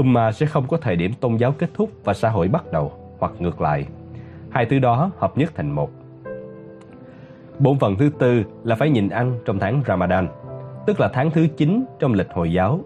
[0.00, 2.92] Ummah sẽ không có thời điểm tôn giáo kết thúc và xã hội bắt đầu,
[3.18, 3.86] hoặc ngược lại.
[4.56, 5.90] Hai thứ đó hợp nhất thành một.
[7.58, 10.28] Bổn phận thứ tư là phải nhịn ăn trong tháng Ramadan,
[10.86, 12.80] tức là tháng thứ 9 trong lịch Hồi giáo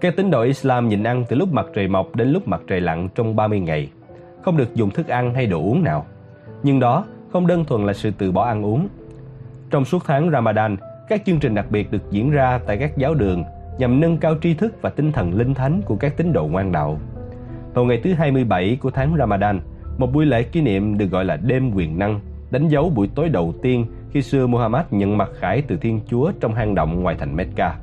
[0.00, 2.80] các tín đồ Islam nhịn ăn từ lúc mặt trời mọc đến lúc mặt trời
[2.80, 3.90] lặn trong 30 ngày,
[4.42, 6.06] không được dùng thức ăn hay đồ uống nào.
[6.62, 8.88] Nhưng đó không đơn thuần là sự từ bỏ ăn uống.
[9.70, 10.76] Trong suốt tháng Ramadan,
[11.08, 13.44] các chương trình đặc biệt được diễn ra tại các giáo đường
[13.78, 16.72] nhằm nâng cao tri thức và tinh thần linh thánh của các tín đồ ngoan
[16.72, 16.98] đạo.
[17.74, 19.60] Vào ngày thứ 27 của tháng Ramadan,
[20.00, 23.28] một buổi lễ kỷ niệm được gọi là đêm quyền năng, đánh dấu buổi tối
[23.28, 27.16] đầu tiên khi xưa Muhammad nhận mặt khải từ Thiên Chúa trong hang động ngoài
[27.18, 27.74] thành Mecca.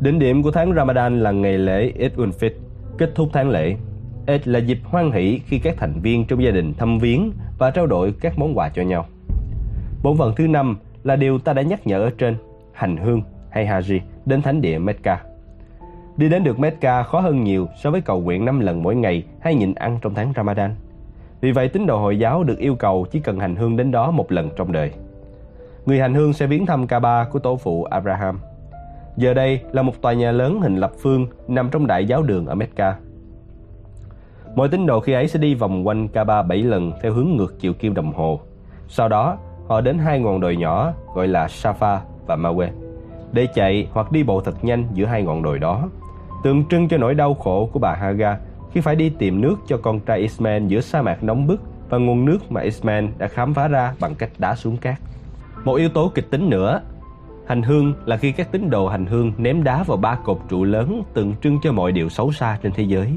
[0.00, 2.52] Đỉnh điểm của tháng Ramadan là ngày lễ Eid ul Fitr,
[2.98, 3.76] kết thúc tháng lễ.
[4.26, 7.70] Eid là dịp hoan hỷ khi các thành viên trong gia đình thăm viếng và
[7.70, 9.06] trao đổi các món quà cho nhau.
[10.02, 12.36] Bổn phận thứ năm là điều ta đã nhắc nhở ở trên,
[12.72, 15.20] hành hương hay Haji đến thánh địa Mecca.
[16.16, 19.24] Đi đến được Mecca khó hơn nhiều so với cầu nguyện 5 lần mỗi ngày
[19.40, 20.74] hay nhịn ăn trong tháng Ramadan.
[21.40, 24.10] Vì vậy tín đồ Hồi giáo được yêu cầu chỉ cần hành hương đến đó
[24.10, 24.92] một lần trong đời.
[25.86, 28.40] Người hành hương sẽ viếng thăm Kaaba của tổ phụ Abraham
[29.16, 32.46] Giờ đây là một tòa nhà lớn hình lập phương nằm trong đại giáo đường
[32.46, 32.96] ở Mecca.
[34.54, 37.60] mỗi tín đồ khi ấy sẽ đi vòng quanh Kaaba 7 lần theo hướng ngược
[37.60, 38.40] chiều kim đồng hồ.
[38.88, 42.68] Sau đó, họ đến hai ngọn đồi nhỏ gọi là Safa và Mawe
[43.32, 45.88] để chạy hoặc đi bộ thật nhanh giữa hai ngọn đồi đó,
[46.44, 48.38] tượng trưng cho nỗi đau khổ của bà Haga
[48.72, 51.98] khi phải đi tìm nước cho con trai Ismail giữa sa mạc nóng bức và
[51.98, 54.98] nguồn nước mà Ismail đã khám phá ra bằng cách đá xuống cát.
[55.64, 56.80] Một yếu tố kịch tính nữa,
[57.48, 60.64] Hành hương là khi các tín đồ hành hương ném đá vào ba cột trụ
[60.64, 63.12] lớn tượng trưng cho mọi điều xấu xa trên thế giới.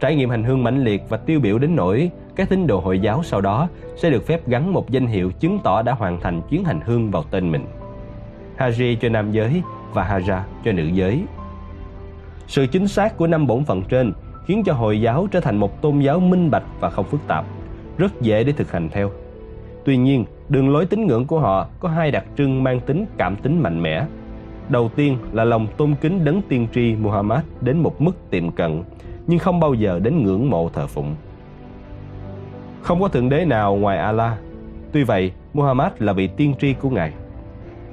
[0.00, 2.98] Trải nghiệm hành hương mãnh liệt và tiêu biểu đến nỗi, các tín đồ Hồi
[2.98, 6.42] giáo sau đó sẽ được phép gắn một danh hiệu chứng tỏ đã hoàn thành
[6.50, 7.66] chuyến hành hương vào tên mình.
[8.58, 11.24] Haji cho nam giới và Haja cho nữ giới.
[12.46, 14.12] Sự chính xác của năm bổn phận trên
[14.46, 17.44] khiến cho Hồi giáo trở thành một tôn giáo minh bạch và không phức tạp,
[17.98, 19.10] rất dễ để thực hành theo.
[19.84, 23.36] Tuy nhiên, đường lối tín ngưỡng của họ có hai đặc trưng mang tính cảm
[23.36, 24.04] tính mạnh mẽ.
[24.68, 28.82] Đầu tiên là lòng tôn kính đấng tiên tri Muhammad đến một mức tiệm cận,
[29.26, 31.14] nhưng không bao giờ đến ngưỡng mộ thờ phụng.
[32.82, 34.32] Không có thượng đế nào ngoài Allah.
[34.92, 37.12] Tuy vậy, Muhammad là vị tiên tri của Ngài.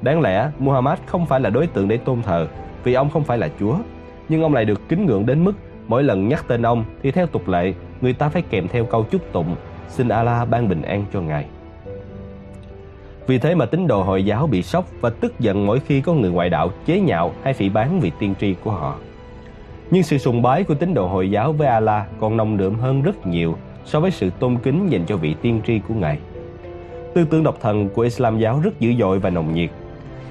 [0.01, 2.47] Đáng lẽ Muhammad không phải là đối tượng để tôn thờ
[2.83, 3.75] vì ông không phải là Chúa,
[4.29, 5.53] nhưng ông lại được kính ngưỡng đến mức
[5.89, 9.03] mỗi lần nhắc tên ông thì theo tục lệ người ta phải kèm theo câu
[9.03, 9.55] chúc tụng
[9.87, 11.45] xin Allah ban bình an cho Ngài.
[13.27, 16.13] Vì thế mà tín đồ Hồi giáo bị sốc và tức giận mỗi khi có
[16.13, 18.95] người ngoại đạo chế nhạo hay phỉ báng vị tiên tri của họ.
[19.91, 23.01] Nhưng sự sùng bái của tín đồ Hồi giáo với Allah còn nồng đượm hơn
[23.01, 26.19] rất nhiều so với sự tôn kính dành cho vị tiên tri của Ngài.
[27.13, 29.69] Tư tưởng độc thần của Islam giáo rất dữ dội và nồng nhiệt.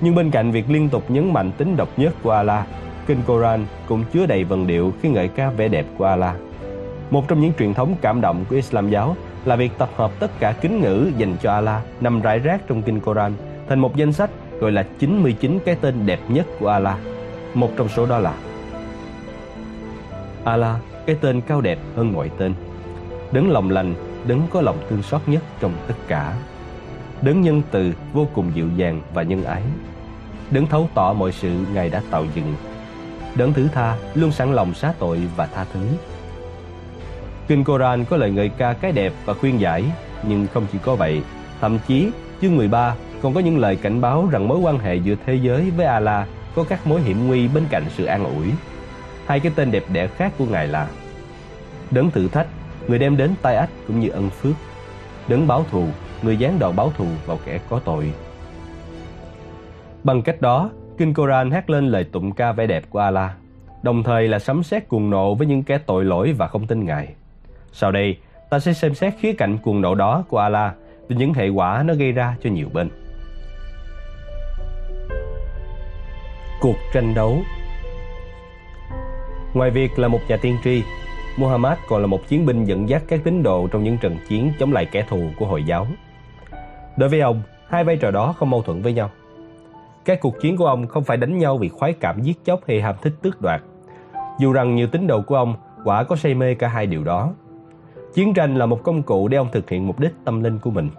[0.00, 2.64] Nhưng bên cạnh việc liên tục nhấn mạnh tính độc nhất của Allah,
[3.08, 6.34] Kinh Koran cũng chứa đầy vần điệu khi ngợi ca vẻ đẹp của Allah.
[7.10, 10.30] Một trong những truyền thống cảm động của Islam giáo là việc tập hợp tất
[10.40, 13.32] cả kính ngữ dành cho Allah nằm rải rác trong Kinh Koran
[13.68, 16.96] thành một danh sách gọi là 99 cái tên đẹp nhất của Allah.
[17.54, 18.34] Một trong số đó là
[20.44, 22.54] Allah, cái tên cao đẹp hơn mọi tên.
[23.32, 23.94] Đấng lòng lành,
[24.26, 26.36] đấng có lòng thương xót nhất trong tất cả.
[27.22, 29.62] Đấng nhân từ vô cùng dịu dàng và nhân ái.
[30.50, 32.54] Đấng thấu tỏ mọi sự Ngài đã tạo dựng.
[33.38, 35.80] Đấng thứ tha luôn sẵn lòng xá tội và tha thứ.
[37.48, 39.84] Kinh Koran có lời ngợi ca cái đẹp và khuyên giải,
[40.22, 41.22] nhưng không chỉ có vậy,
[41.60, 42.10] thậm chí
[42.42, 45.70] chương 13 còn có những lời cảnh báo rằng mối quan hệ giữa thế giới
[45.70, 48.46] với Allah có các mối hiểm nguy bên cạnh sự an ủi.
[49.26, 50.88] Hai cái tên đẹp đẽ khác của Ngài là
[51.90, 52.46] Đấng thử thách,
[52.88, 54.54] người đem đến tai ách cũng như ân phước.
[55.28, 55.86] Đấng báo thù,
[56.22, 58.12] người giáng đòn báo thù vào kẻ có tội.
[60.04, 63.30] Bằng cách đó, Kinh Koran hát lên lời tụng ca vẻ đẹp của Allah,
[63.82, 66.84] đồng thời là sấm sét cuồng nộ với những kẻ tội lỗi và không tin
[66.84, 67.08] Ngài.
[67.72, 68.16] Sau đây,
[68.50, 70.72] ta sẽ xem xét khía cạnh cuồng nộ đó của Allah
[71.08, 72.88] và những hệ quả nó gây ra cho nhiều bên.
[76.60, 77.42] Cuộc tranh đấu
[79.54, 80.82] Ngoài việc là một nhà tiên tri,
[81.36, 84.52] Muhammad còn là một chiến binh dẫn dắt các tín đồ trong những trận chiến
[84.58, 85.86] chống lại kẻ thù của Hồi giáo.
[86.96, 89.10] Đối với ông, hai vai trò đó không mâu thuẫn với nhau.
[90.08, 92.80] Các cuộc chiến của ông không phải đánh nhau vì khoái cảm giết chóc hay
[92.80, 93.62] ham thích tước đoạt.
[94.38, 97.32] Dù rằng nhiều tín đồ của ông quả có say mê cả hai điều đó.
[98.14, 100.70] Chiến tranh là một công cụ để ông thực hiện mục đích tâm linh của
[100.70, 100.90] mình.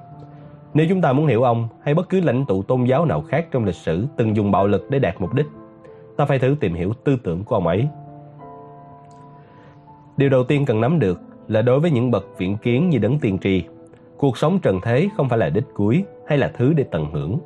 [0.73, 3.47] Nếu chúng ta muốn hiểu ông hay bất cứ lãnh tụ tôn giáo nào khác
[3.51, 5.47] trong lịch sử từng dùng bạo lực để đạt mục đích,
[6.17, 7.87] ta phải thử tìm hiểu tư tưởng của ông ấy.
[10.17, 13.19] Điều đầu tiên cần nắm được là đối với những bậc viễn kiến như đấng
[13.19, 13.63] tiên tri,
[14.17, 17.39] cuộc sống trần thế không phải là đích cuối hay là thứ để tận hưởng.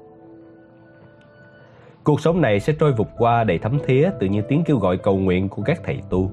[2.04, 4.98] Cuộc sống này sẽ trôi vụt qua đầy thấm thía tự như tiếng kêu gọi
[4.98, 6.32] cầu nguyện của các thầy tu.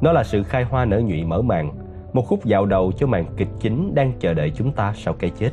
[0.00, 1.72] Nó là sự khai hoa nở nhụy mở màn,
[2.12, 5.30] một khúc dạo đầu cho màn kịch chính đang chờ đợi chúng ta sau cái
[5.30, 5.50] chết.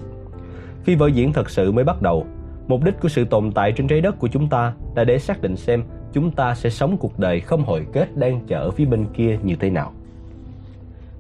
[0.84, 2.26] Khi vở diễn thật sự mới bắt đầu,
[2.68, 5.42] mục đích của sự tồn tại trên trái đất của chúng ta là để xác
[5.42, 8.86] định xem chúng ta sẽ sống cuộc đời không hồi kết đang chờ ở phía
[8.86, 9.94] bên kia như thế nào.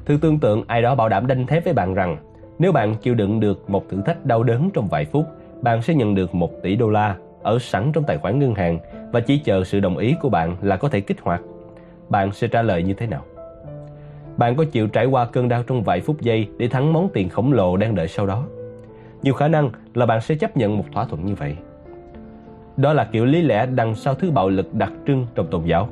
[0.05, 2.17] Thử tương tượng ai đó bảo đảm đanh thép với bạn rằng
[2.59, 5.25] nếu bạn chịu đựng được một thử thách đau đớn trong vài phút,
[5.61, 8.79] bạn sẽ nhận được 1 tỷ đô la ở sẵn trong tài khoản ngân hàng
[9.11, 11.41] và chỉ chờ sự đồng ý của bạn là có thể kích hoạt.
[12.09, 13.21] Bạn sẽ trả lời như thế nào?
[14.37, 17.29] Bạn có chịu trải qua cơn đau trong vài phút giây để thắng món tiền
[17.29, 18.45] khổng lồ đang đợi sau đó?
[19.21, 21.55] Nhiều khả năng là bạn sẽ chấp nhận một thỏa thuận như vậy.
[22.77, 25.89] Đó là kiểu lý lẽ đằng sau thứ bạo lực đặc trưng trong tôn giáo.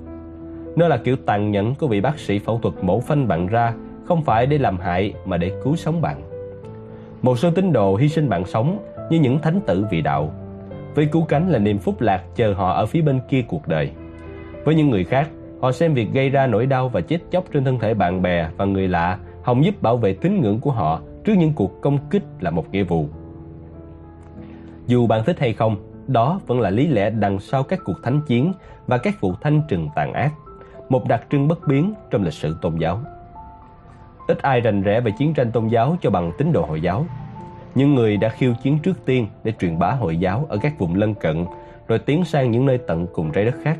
[0.75, 3.73] Nó là kiểu tàn nhẫn của vị bác sĩ phẫu thuật mổ phanh bạn ra,
[4.05, 6.21] không phải để làm hại mà để cứu sống bạn.
[7.21, 8.79] Một số tín đồ hy sinh bạn sống
[9.09, 10.33] như những thánh tử vị đạo.
[10.97, 13.91] Với cứu cánh là niềm phúc lạc chờ họ ở phía bên kia cuộc đời.
[14.65, 15.29] Với những người khác,
[15.61, 18.49] họ xem việc gây ra nỗi đau và chết chóc trên thân thể bạn bè
[18.57, 21.97] và người lạ hòng giúp bảo vệ tín ngưỡng của họ trước những cuộc công
[22.09, 23.05] kích là một nghĩa vụ.
[24.87, 25.75] Dù bạn thích hay không,
[26.07, 28.53] đó vẫn là lý lẽ đằng sau các cuộc thánh chiến
[28.87, 30.31] và các vụ thanh trừng tàn ác,
[30.89, 32.99] một đặc trưng bất biến trong lịch sử tôn giáo.
[34.27, 37.05] Ít ai rành rẽ về chiến tranh tôn giáo cho bằng tín đồ Hồi giáo.
[37.77, 40.95] Những người đã khiêu chiến trước tiên để truyền bá Hồi giáo ở các vùng
[40.95, 41.45] lân cận
[41.87, 43.77] rồi tiến sang những nơi tận cùng trái đất khác.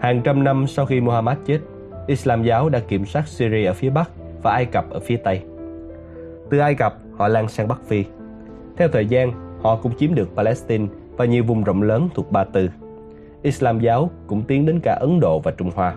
[0.00, 1.58] Hàng trăm năm sau khi Muhammad chết,
[2.06, 4.10] Islam giáo đã kiểm soát Syria ở phía Bắc
[4.42, 5.42] và Ai Cập ở phía Tây.
[6.50, 8.04] Từ Ai Cập, họ lan sang Bắc Phi.
[8.76, 9.32] Theo thời gian,
[9.62, 10.86] họ cũng chiếm được Palestine
[11.16, 12.70] và nhiều vùng rộng lớn thuộc Ba Tư.
[13.42, 15.94] Islam giáo cũng tiến đến cả Ấn Độ và Trung Hoa.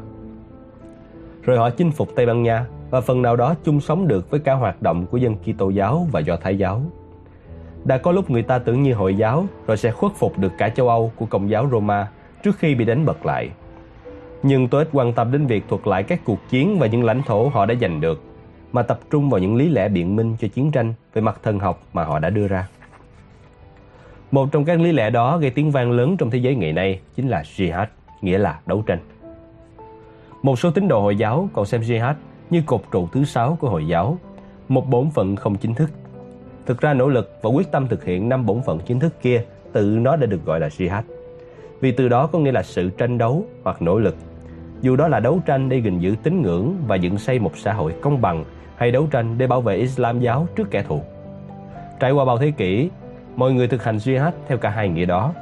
[1.41, 4.39] Rồi họ chinh phục Tây Ban Nha và phần nào đó chung sống được với
[4.39, 6.81] cả hoạt động của dân Kitô giáo và Do Thái giáo.
[7.85, 10.69] Đã có lúc người ta tưởng như Hội giáo rồi sẽ khuất phục được cả
[10.69, 12.07] châu Âu của Công giáo Roma
[12.43, 13.49] trước khi bị đánh bật lại.
[14.43, 17.21] Nhưng tôi ít quan tâm đến việc thuật lại các cuộc chiến và những lãnh
[17.23, 18.21] thổ họ đã giành được,
[18.73, 21.59] mà tập trung vào những lý lẽ biện minh cho chiến tranh về mặt thần
[21.59, 22.67] học mà họ đã đưa ra.
[24.31, 26.99] Một trong các lý lẽ đó gây tiếng vang lớn trong thế giới ngày nay
[27.15, 27.85] chính là jihad,
[28.21, 28.99] nghĩa là đấu tranh.
[30.41, 32.13] Một số tín đồ Hồi giáo còn xem jihad
[32.53, 34.17] như cột trụ thứ sáu của Hồi giáo,
[34.67, 35.89] một bổn phận không chính thức.
[36.65, 39.43] Thực ra nỗ lực và quyết tâm thực hiện năm bổn phận chính thức kia
[39.71, 41.01] tự nó đã được gọi là jihad.
[41.79, 44.15] Vì từ đó có nghĩa là sự tranh đấu hoặc nỗ lực.
[44.81, 47.73] Dù đó là đấu tranh để gìn giữ tín ngưỡng và dựng xây một xã
[47.73, 48.43] hội công bằng
[48.75, 51.01] hay đấu tranh để bảo vệ Islam giáo trước kẻ thù.
[51.99, 52.89] Trải qua bao thế kỷ,
[53.35, 55.33] mọi người thực hành jihad theo cả hai nghĩa đó.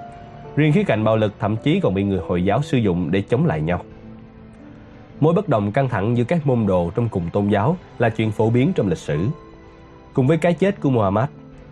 [0.55, 3.21] Riêng khía cạnh bạo lực thậm chí còn bị người Hồi giáo sử dụng để
[3.21, 3.81] chống lại nhau.
[5.21, 8.31] Mối bất đồng căng thẳng giữa các môn đồ trong cùng tôn giáo là chuyện
[8.31, 9.27] phổ biến trong lịch sử.
[10.13, 11.25] Cùng với cái chết của Muhammad,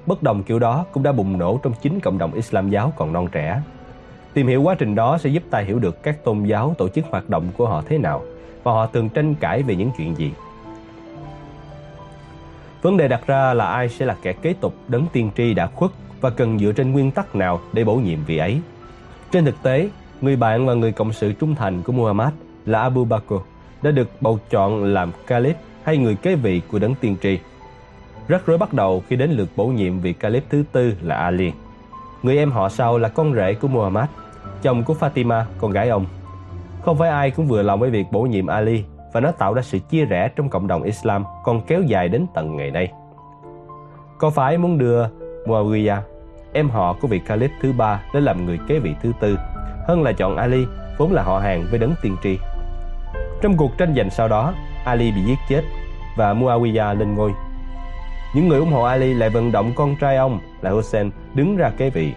[0.05, 3.13] bất đồng kiểu đó cũng đã bùng nổ trong chính cộng đồng Islam giáo còn
[3.13, 3.61] non trẻ.
[4.33, 7.05] Tìm hiểu quá trình đó sẽ giúp ta hiểu được các tôn giáo tổ chức
[7.09, 8.23] hoạt động của họ thế nào
[8.63, 10.31] và họ thường tranh cãi về những chuyện gì.
[12.81, 15.67] Vấn đề đặt ra là ai sẽ là kẻ kế tục đấng tiên tri đã
[15.67, 18.61] khuất và cần dựa trên nguyên tắc nào để bổ nhiệm vị ấy.
[19.31, 19.89] Trên thực tế,
[20.21, 22.33] người bạn và người cộng sự trung thành của Muhammad
[22.69, 23.33] là Abu Bakr
[23.81, 27.39] đã được bầu chọn làm Caliph hay người kế vị của đấng tiên tri.
[28.27, 31.51] Rắc rối bắt đầu khi đến lượt bổ nhiệm vị Caliph thứ tư là Ali.
[32.23, 34.05] Người em họ sau là con rể của Muhammad,
[34.61, 36.05] chồng của Fatima, con gái ông.
[36.81, 39.61] Không phải ai cũng vừa lòng với việc bổ nhiệm Ali và nó tạo ra
[39.61, 42.91] sự chia rẽ trong cộng đồng Islam còn kéo dài đến tận ngày nay.
[44.17, 45.07] Có phải muốn đưa
[45.45, 46.01] Muawiyah,
[46.53, 49.37] em họ của vị Caliph thứ ba đến làm người kế vị thứ tư,
[49.87, 50.65] hơn là chọn Ali,
[50.97, 52.37] vốn là họ hàng với đấng tiên tri.
[53.41, 55.61] Trong cuộc tranh giành sau đó, Ali bị giết chết
[56.15, 57.31] và Muawiyah lên ngôi.
[58.35, 61.69] Những người ủng hộ Ali lại vận động con trai ông là Hussein đứng ra
[61.77, 62.13] kế vị.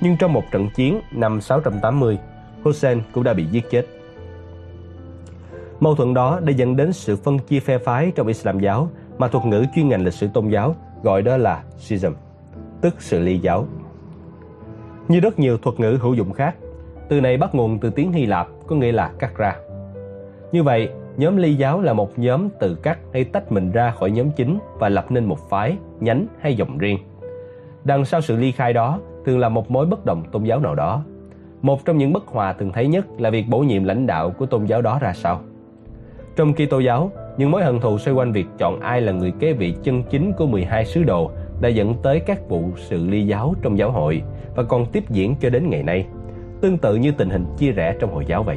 [0.00, 2.18] Nhưng trong một trận chiến năm 680,
[2.62, 3.86] Hussein cũng đã bị giết chết.
[5.80, 8.88] Mâu thuẫn đó đã dẫn đến sự phân chia phe phái trong Islam giáo
[9.18, 12.12] mà thuật ngữ chuyên ngành lịch sử tôn giáo gọi đó là schism,
[12.80, 13.66] tức sự ly giáo.
[15.08, 16.54] Như rất nhiều thuật ngữ hữu dụng khác,
[17.08, 19.56] từ này bắt nguồn từ tiếng Hy Lạp có nghĩa là cắt ra.
[20.54, 24.10] Như vậy, nhóm ly giáo là một nhóm tự cắt hay tách mình ra khỏi
[24.10, 26.98] nhóm chính và lập nên một phái, nhánh hay dòng riêng.
[27.84, 30.74] Đằng sau sự ly khai đó thường là một mối bất đồng tôn giáo nào
[30.74, 31.04] đó.
[31.62, 34.46] Một trong những bất hòa thường thấy nhất là việc bổ nhiệm lãnh đạo của
[34.46, 35.40] tôn giáo đó ra sao.
[36.36, 39.52] Trong Kitô giáo, những mối hận thù xoay quanh việc chọn ai là người kế
[39.52, 43.54] vị chân chính của 12 sứ đồ đã dẫn tới các vụ sự ly giáo
[43.62, 44.22] trong giáo hội
[44.56, 46.06] và còn tiếp diễn cho đến ngày nay,
[46.60, 48.56] tương tự như tình hình chia rẽ trong Hồi giáo vậy.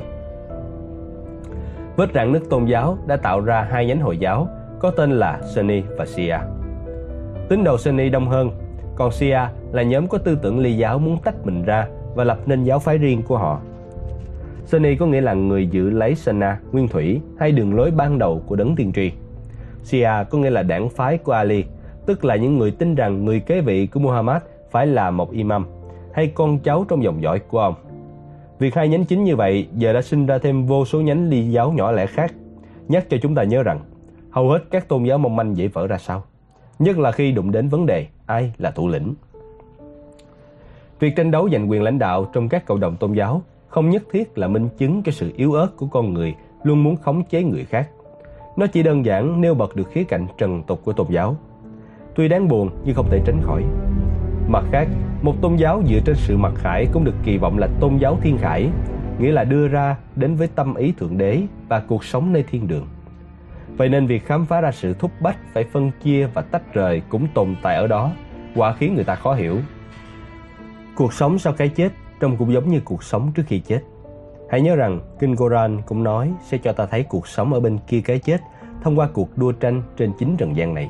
[1.98, 4.48] Vết rạn nứt tôn giáo đã tạo ra hai nhánh Hồi giáo
[4.80, 6.38] có tên là Sunni và Shia.
[7.50, 8.52] Tín đồ Sunni đông hơn,
[8.96, 9.40] còn Shia
[9.72, 12.80] là nhóm có tư tưởng ly giáo muốn tách mình ra và lập nên giáo
[12.80, 13.62] phái riêng của họ.
[14.66, 18.42] Sunni có nghĩa là người giữ lấy Sana, nguyên thủy hay đường lối ban đầu
[18.48, 19.12] của đấng tiên tri.
[19.84, 21.64] Shia có nghĩa là đảng phái của Ali,
[22.06, 25.66] tức là những người tin rằng người kế vị của Muhammad phải là một imam
[26.14, 27.76] hay con cháu trong dòng dõi của ông.
[28.60, 31.50] Việc hai nhánh chính như vậy giờ đã sinh ra thêm vô số nhánh ly
[31.50, 32.34] giáo nhỏ lẻ khác,
[32.88, 33.80] nhắc cho chúng ta nhớ rằng
[34.32, 36.24] hầu hết các tôn giáo mong manh dễ vỡ ra sao,
[36.80, 39.14] nhất là khi đụng đến vấn đề ai là thủ lĩnh.
[41.00, 44.04] Việc tranh đấu giành quyền lãnh đạo trong các cộng đồng tôn giáo không nhất
[44.12, 47.44] thiết là minh chứng cho sự yếu ớt của con người luôn muốn khống chế
[47.44, 47.90] người khác.
[48.58, 51.36] Nó chỉ đơn giản nêu bật được khía cạnh trần tục của tôn giáo.
[52.16, 53.64] Tuy đáng buồn nhưng không thể tránh khỏi.
[54.48, 54.88] Mặt khác,
[55.22, 58.18] một tôn giáo dựa trên sự mặc khải cũng được kỳ vọng là tôn giáo
[58.22, 58.70] thiên khải,
[59.20, 62.68] nghĩa là đưa ra đến với tâm ý thượng đế và cuộc sống nơi thiên
[62.68, 62.88] đường.
[63.78, 67.02] Vậy nên việc khám phá ra sự thúc bách phải phân chia và tách rời
[67.10, 68.12] cũng tồn tại ở đó,
[68.56, 69.58] quả khiến người ta khó hiểu.
[70.96, 73.82] Cuộc sống sau cái chết trông cũng giống như cuộc sống trước khi chết.
[74.50, 77.78] Hãy nhớ rằng Kinh Koran cũng nói sẽ cho ta thấy cuộc sống ở bên
[77.88, 78.42] kia cái chết
[78.84, 80.90] thông qua cuộc đua tranh trên chính trần gian này.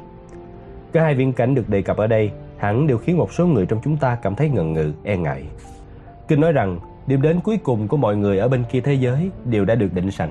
[0.91, 3.65] Cả hai viễn cảnh được đề cập ở đây hẳn đều khiến một số người
[3.65, 5.43] trong chúng ta cảm thấy ngần ngừ, e ngại.
[6.27, 9.31] Kinh nói rằng điểm đến cuối cùng của mọi người ở bên kia thế giới
[9.45, 10.29] đều đã được định sẵn.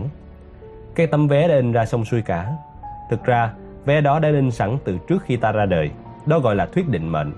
[0.95, 2.53] Cái tấm vé đã in ra xong xuôi cả.
[3.11, 3.53] Thực ra,
[3.85, 5.91] vé đó đã in sẵn từ trước khi ta ra đời.
[6.27, 7.33] Đó gọi là thuyết định mệnh.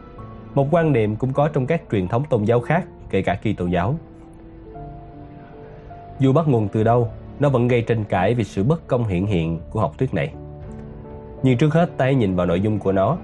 [0.55, 3.67] Một quan niệm cũng có trong các truyền thống tôn giáo khác, kể cả Kitô
[3.67, 3.95] giáo.
[6.19, 7.09] Dù bắt nguồn từ đâu,
[7.41, 10.33] nó vẫn gây tranh cãi vì sự bất công hiện hiện của học thuyết này.
[11.43, 13.17] Nhưng trước hết ta hãy nhìn vào nội dung của nó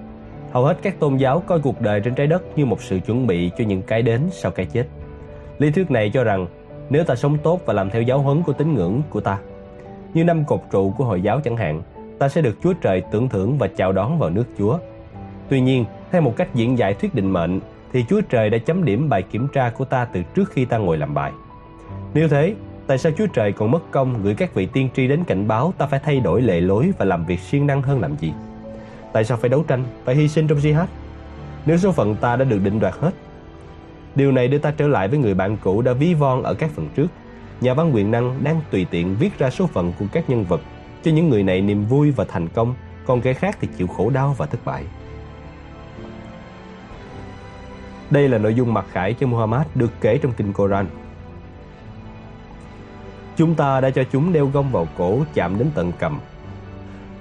[0.55, 3.27] Hầu hết các tôn giáo coi cuộc đời trên trái đất như một sự chuẩn
[3.27, 4.85] bị cho những cái đến sau cái chết.
[5.59, 6.47] Lý thuyết này cho rằng
[6.89, 9.37] nếu ta sống tốt và làm theo giáo huấn của tín ngưỡng của ta,
[10.13, 11.81] như năm cột trụ của Hồi giáo chẳng hạn,
[12.19, 14.77] ta sẽ được Chúa Trời tưởng thưởng và chào đón vào nước Chúa.
[15.49, 17.59] Tuy nhiên, theo một cách diễn giải thuyết định mệnh,
[17.93, 20.77] thì Chúa Trời đã chấm điểm bài kiểm tra của ta từ trước khi ta
[20.77, 21.31] ngồi làm bài.
[22.13, 22.55] Nếu thế,
[22.87, 25.73] tại sao Chúa Trời còn mất công gửi các vị tiên tri đến cảnh báo
[25.77, 28.33] ta phải thay đổi lệ lối và làm việc siêng năng hơn làm gì?
[29.15, 30.85] Tại sao phải đấu tranh, phải hy sinh trong jihad?
[31.65, 33.11] Nếu số phận ta đã được định đoạt hết.
[34.15, 36.69] Điều này đưa ta trở lại với người bạn cũ đã ví von ở các
[36.75, 37.07] phần trước.
[37.61, 40.61] Nhà văn quyền năng đang tùy tiện viết ra số phận của các nhân vật
[41.03, 44.09] cho những người này niềm vui và thành công, còn kẻ khác thì chịu khổ
[44.09, 44.83] đau và thất bại.
[48.09, 50.87] Đây là nội dung mặc khải cho Muhammad được kể trong kinh Koran.
[53.37, 56.19] Chúng ta đã cho chúng đeo gông vào cổ chạm đến tận cầm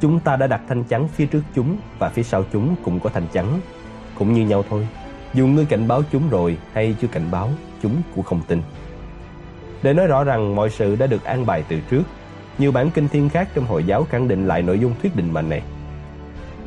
[0.04, 3.10] Chúng ta đã đặt thanh chắn phía trước chúng và phía sau chúng cũng có
[3.10, 3.60] thanh chắn.
[4.18, 4.88] Cũng như nhau thôi,
[5.34, 7.50] dù ngươi cảnh báo chúng rồi hay chưa cảnh báo,
[7.82, 8.62] chúng cũng không tin.
[9.82, 12.02] Để nói rõ rằng mọi sự đã được an bài từ trước,
[12.58, 15.32] nhiều bản kinh thiên khác trong Hồi giáo khẳng định lại nội dung thuyết định
[15.32, 15.62] mệnh này.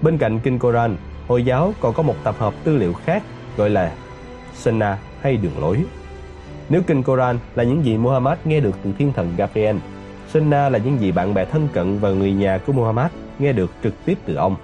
[0.02, 0.96] Bên cạnh kinh Koran,
[1.28, 3.24] Hồi giáo còn có một tập hợp tư liệu khác
[3.58, 3.94] gọi là
[4.54, 5.84] Sunnah hay đường lối.
[6.70, 9.78] Nếu kinh Koran là những gì Muhammad nghe được từ thiên thần Gabriel,
[10.30, 13.72] Sunnah là những gì bạn bè thân cận và người nhà của Muhammad nghe được
[13.84, 14.56] trực tiếp từ ông.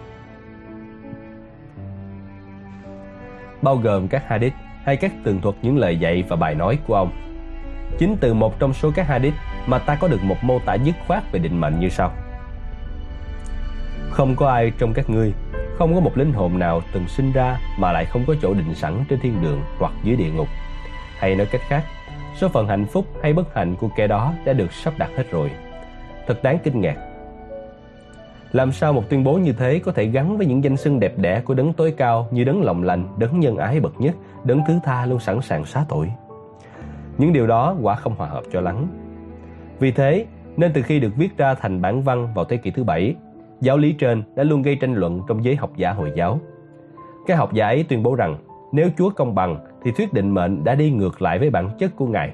[3.62, 4.54] Bao gồm các hadith
[4.84, 7.12] hay các tường thuật những lời dạy và bài nói của ông.
[7.98, 9.34] Chính từ một trong số các hadith
[9.68, 12.12] mà ta có được một mô tả dứt khoát về định mệnh như sau.
[14.12, 15.34] Không có ai trong các ngươi,
[15.78, 18.76] không có một linh hồn nào từng sinh ra mà lại không có chỗ định
[18.76, 20.48] sẵn trên thiên đường hoặc dưới địa ngục.
[21.18, 21.84] Hay nói cách khác,
[22.38, 25.32] số phận hạnh phúc hay bất hạnh của kẻ đó đã được sắp đặt hết
[25.32, 25.52] rồi.
[26.28, 27.12] Thật đáng kinh ngạc.
[28.54, 31.14] Làm sao một tuyên bố như thế có thể gắn với những danh xưng đẹp
[31.18, 34.62] đẽ của đấng tối cao như đấng lòng lành, đấng nhân ái bậc nhất, đấng
[34.68, 36.12] thứ tha luôn sẵn sàng xá tội?
[37.18, 38.88] Những điều đó quả không hòa hợp cho lắm.
[39.80, 40.26] Vì thế,
[40.58, 43.16] nên từ khi được viết ra thành bản văn vào thế kỷ thứ bảy,
[43.62, 46.39] giáo lý trên đã luôn gây tranh luận trong giới học giả Hồi giáo.
[47.28, 48.38] Các học giả ấy tuyên bố rằng
[48.72, 51.95] nếu Chúa công bằng thì thuyết định mệnh đã đi ngược lại với bản chất
[51.95, 52.34] của Ngài.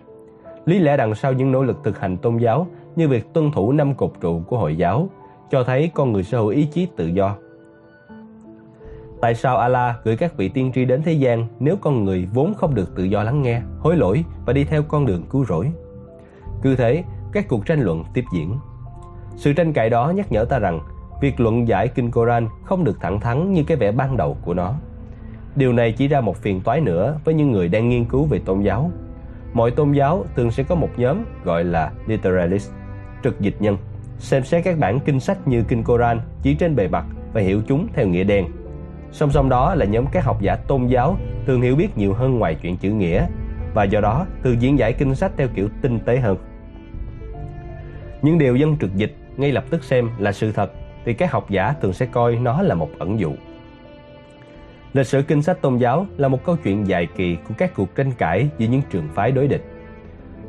[0.65, 3.71] Lý lẽ đằng sau những nỗ lực thực hành tôn giáo như việc tuân thủ
[3.71, 5.09] năm cột trụ của Hồi giáo
[5.51, 7.35] cho thấy con người sở hữu ý chí tự do.
[9.21, 12.53] Tại sao Allah gửi các vị tiên tri đến thế gian nếu con người vốn
[12.53, 15.71] không được tự do lắng nghe, hối lỗi và đi theo con đường cứu rỗi?
[16.61, 18.55] Cứ thế, các cuộc tranh luận tiếp diễn.
[19.35, 20.79] Sự tranh cãi đó nhắc nhở ta rằng
[21.21, 24.53] việc luận giải kinh Koran không được thẳng thắn như cái vẻ ban đầu của
[24.53, 24.73] nó.
[25.55, 28.39] Điều này chỉ ra một phiền toái nữa với những người đang nghiên cứu về
[28.39, 28.91] tôn giáo.
[29.53, 32.71] Mọi tôn giáo thường sẽ có một nhóm gọi là literalist,
[33.23, 33.77] trực dịch nhân,
[34.19, 37.61] xem xét các bản kinh sách như kinh Koran chỉ trên bề mặt và hiểu
[37.67, 38.45] chúng theo nghĩa đen.
[39.11, 42.39] Song song đó là nhóm các học giả tôn giáo thường hiểu biết nhiều hơn
[42.39, 43.25] ngoài chuyện chữ nghĩa
[43.73, 46.37] và do đó thường diễn giải kinh sách theo kiểu tinh tế hơn.
[48.21, 50.71] Những điều dân trực dịch ngay lập tức xem là sự thật
[51.05, 53.33] thì các học giả thường sẽ coi nó là một ẩn dụ.
[54.93, 57.95] Lịch sử kinh sách tôn giáo là một câu chuyện dài kỳ của các cuộc
[57.95, 59.63] tranh cãi giữa những trường phái đối địch.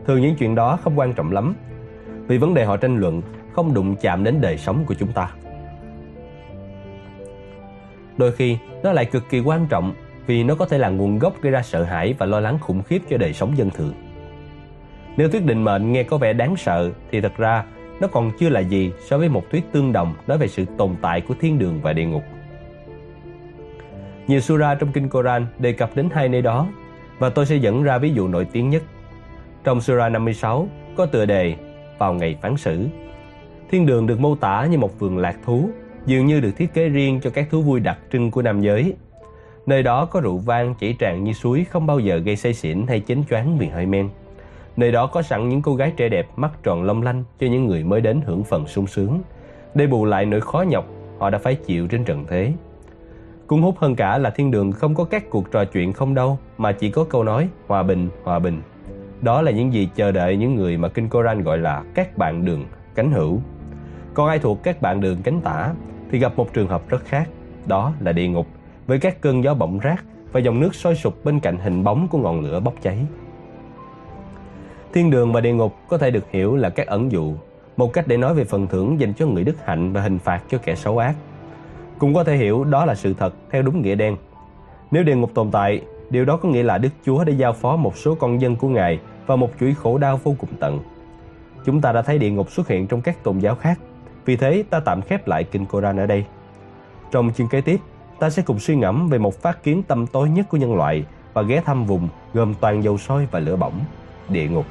[0.07, 1.55] Thường những chuyện đó không quan trọng lắm,
[2.31, 3.23] vì vấn đề họ tranh luận
[3.53, 5.31] không đụng chạm đến đời sống của chúng ta.
[8.17, 9.95] Đôi khi, nó lại cực kỳ quan trọng
[10.27, 12.83] vì nó có thể là nguồn gốc gây ra sợ hãi và lo lắng khủng
[12.83, 13.95] khiếp cho đời sống dân thường.
[15.17, 17.65] Nếu thuyết định mệnh nghe có vẻ đáng sợ thì thật ra
[18.01, 20.97] nó còn chưa là gì so với một thuyết tương đồng nói về sự tồn
[21.03, 22.23] tại của thiên đường và địa ngục.
[24.27, 26.69] Nhiều sura trong kinh Koran đề cập đến hai nơi đó
[27.19, 28.83] và tôi sẽ dẫn ra ví dụ nổi tiếng nhất.
[29.65, 31.57] Trong sura 56 có tựa đề
[32.01, 32.87] vào ngày phán xử.
[33.71, 35.71] Thiên đường được mô tả như một vườn lạc thú,
[36.07, 38.95] dường như được thiết kế riêng cho các thú vui đặc trưng của nam giới.
[39.67, 42.87] Nơi đó có rượu vang chảy tràn như suối không bao giờ gây say xỉn
[42.87, 44.09] hay chến choáng vì hơi men.
[44.77, 47.67] Nơi đó có sẵn những cô gái trẻ đẹp mắt tròn long lanh cho những
[47.67, 49.21] người mới đến hưởng phần sung sướng.
[49.75, 50.87] Để bù lại nỗi khó nhọc
[51.19, 52.53] họ đã phải chịu trên trần thế.
[53.47, 56.39] Cuốn hút hơn cả là thiên đường không có các cuộc trò chuyện không đâu
[56.59, 58.63] mà chỉ có câu nói hòa bình, hòa bình.
[59.23, 62.45] Đó là những gì chờ đợi những người mà Kinh Koran gọi là các bạn
[62.45, 62.65] đường
[62.95, 63.41] cánh hữu.
[64.15, 65.73] Còn ai thuộc các bạn đường cánh tả
[66.11, 67.29] thì gặp một trường hợp rất khác,
[67.67, 68.47] đó là địa ngục
[68.87, 72.09] với các cơn gió bỗng rác và dòng nước sôi sục bên cạnh hình bóng
[72.09, 72.99] của ngọn lửa bốc cháy.
[74.93, 77.35] Thiên đường và địa ngục có thể được hiểu là các ẩn dụ,
[77.77, 80.43] một cách để nói về phần thưởng dành cho người đức hạnh và hình phạt
[80.51, 81.15] cho kẻ xấu ác.
[81.99, 84.17] Cũng có thể hiểu đó là sự thật theo đúng nghĩa đen.
[84.91, 87.77] Nếu địa ngục tồn tại, điều đó có nghĩa là Đức Chúa đã giao phó
[87.77, 90.81] một số con dân của Ngài vào một chuỗi khổ đau vô cùng tận.
[91.65, 93.79] Chúng ta đã thấy địa ngục xuất hiện trong các tôn giáo khác,
[94.25, 96.25] vì thế ta tạm khép lại kinh Koran ở đây.
[97.11, 97.81] Trong chương kế tiếp,
[98.19, 101.05] ta sẽ cùng suy ngẫm về một phát kiến tâm tối nhất của nhân loại
[101.33, 103.81] và ghé thăm vùng gồm toàn dầu sôi và lửa bỏng,
[104.29, 104.67] địa ngục.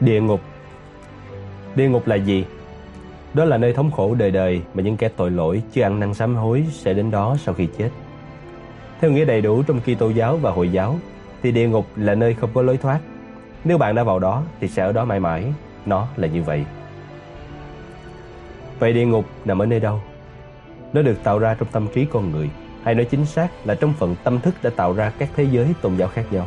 [0.00, 0.40] Địa ngục
[1.76, 2.44] Địa ngục là gì?
[3.34, 6.14] Đó là nơi thống khổ đời đời mà những kẻ tội lỗi chưa ăn năn
[6.14, 7.90] sám hối sẽ đến đó sau khi chết.
[9.00, 10.98] Theo nghĩa đầy đủ trong Kitô giáo và Hồi giáo,
[11.42, 13.00] thì địa ngục là nơi không có lối thoát.
[13.64, 15.52] Nếu bạn đã vào đó thì sẽ ở đó mãi mãi.
[15.86, 16.64] Nó là như vậy.
[18.78, 20.00] Vậy địa ngục nằm ở nơi đâu?
[20.92, 22.50] Nó được tạo ra trong tâm trí con người,
[22.82, 25.66] hay nói chính xác là trong phần tâm thức đã tạo ra các thế giới
[25.82, 26.46] tôn giáo khác nhau.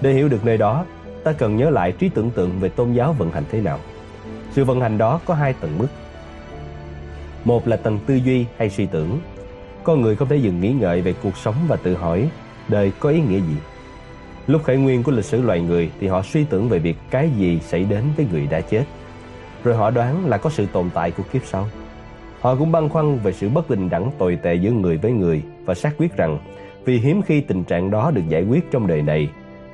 [0.00, 0.84] Để hiểu được nơi đó,
[1.24, 3.78] ta cần nhớ lại trí tưởng tượng về tôn giáo vận hành thế nào.
[4.54, 5.86] Sự vận hành đó có hai tầng mức.
[7.44, 9.18] Một là tầng tư duy hay suy tưởng.
[9.84, 12.28] Con người không thể dừng nghĩ ngợi về cuộc sống và tự hỏi
[12.68, 13.56] đời có ý nghĩa gì.
[14.46, 17.30] Lúc khởi nguyên của lịch sử loài người thì họ suy tưởng về việc cái
[17.38, 18.84] gì xảy đến với người đã chết.
[19.64, 21.68] Rồi họ đoán là có sự tồn tại của kiếp sau.
[22.40, 25.42] Họ cũng băn khoăn về sự bất bình đẳng tồi tệ giữa người với người
[25.64, 26.38] và xác quyết rằng
[26.84, 29.28] vì hiếm khi tình trạng đó được giải quyết trong đời này,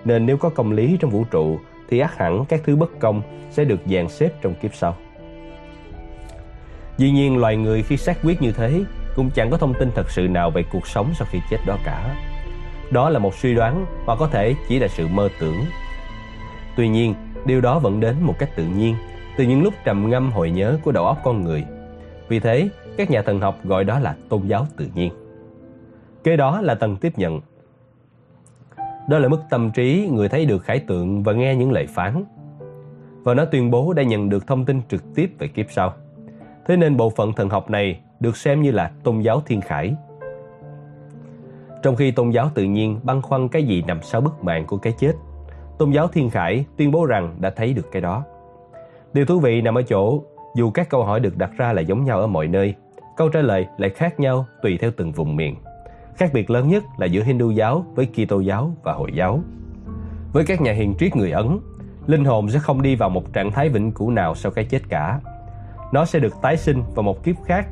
[0.04, 1.58] nên nếu có công lý trong vũ trụ
[1.90, 4.96] thì ác hẳn các thứ bất công sẽ được dàn xếp trong kiếp sau.
[6.98, 8.84] Dĩ nhiên loài người khi xác quyết như thế
[9.16, 11.76] cũng chẳng có thông tin thật sự nào về cuộc sống sau khi chết đó
[11.84, 12.16] cả.
[12.90, 15.64] Đó là một suy đoán hoặc có thể chỉ là sự mơ tưởng.
[16.76, 17.14] Tuy nhiên,
[17.46, 18.96] điều đó vẫn đến một cách tự nhiên
[19.36, 21.64] từ những lúc trầm ngâm hồi nhớ của đầu óc con người.
[22.28, 25.12] Vì thế, các nhà thần học gọi đó là tôn giáo tự nhiên.
[26.24, 27.40] Kế đó là tầng tiếp nhận.
[29.10, 32.24] Đó là mức tâm trí người thấy được khải tượng và nghe những lời phán.
[33.22, 35.92] Và nó tuyên bố đã nhận được thông tin trực tiếp về kiếp sau.
[36.66, 39.94] Thế nên bộ phận thần học này được xem như là tôn giáo thiên khải.
[41.82, 44.76] Trong khi tôn giáo tự nhiên băn khoăn cái gì nằm sau bức màn của
[44.76, 45.12] cái chết,
[45.78, 48.24] tôn giáo thiên khải tuyên bố rằng đã thấy được cái đó.
[49.12, 50.22] Điều thú vị nằm ở chỗ,
[50.56, 52.74] dù các câu hỏi được đặt ra là giống nhau ở mọi nơi,
[53.16, 55.56] câu trả lời lại khác nhau tùy theo từng vùng miền.
[56.16, 59.40] Khác biệt lớn nhất là giữa Hindu giáo với Kitô giáo và Hồi giáo.
[60.32, 61.58] Với các nhà hiền triết người Ấn,
[62.06, 64.82] linh hồn sẽ không đi vào một trạng thái vĩnh cửu nào sau cái chết
[64.88, 65.20] cả.
[65.92, 67.66] Nó sẽ được tái sinh vào một kiếp khác,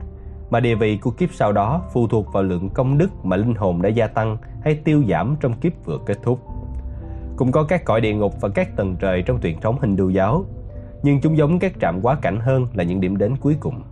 [0.51, 3.55] mà địa vị của kiếp sau đó phụ thuộc vào lượng công đức mà linh
[3.55, 6.41] hồn đã gia tăng hay tiêu giảm trong kiếp vừa kết thúc.
[7.37, 10.45] Cũng có các cõi địa ngục và các tầng trời trong truyền thống Hindu giáo,
[11.03, 13.83] nhưng chúng giống các trạm quá cảnh hơn là những điểm đến cuối cùng.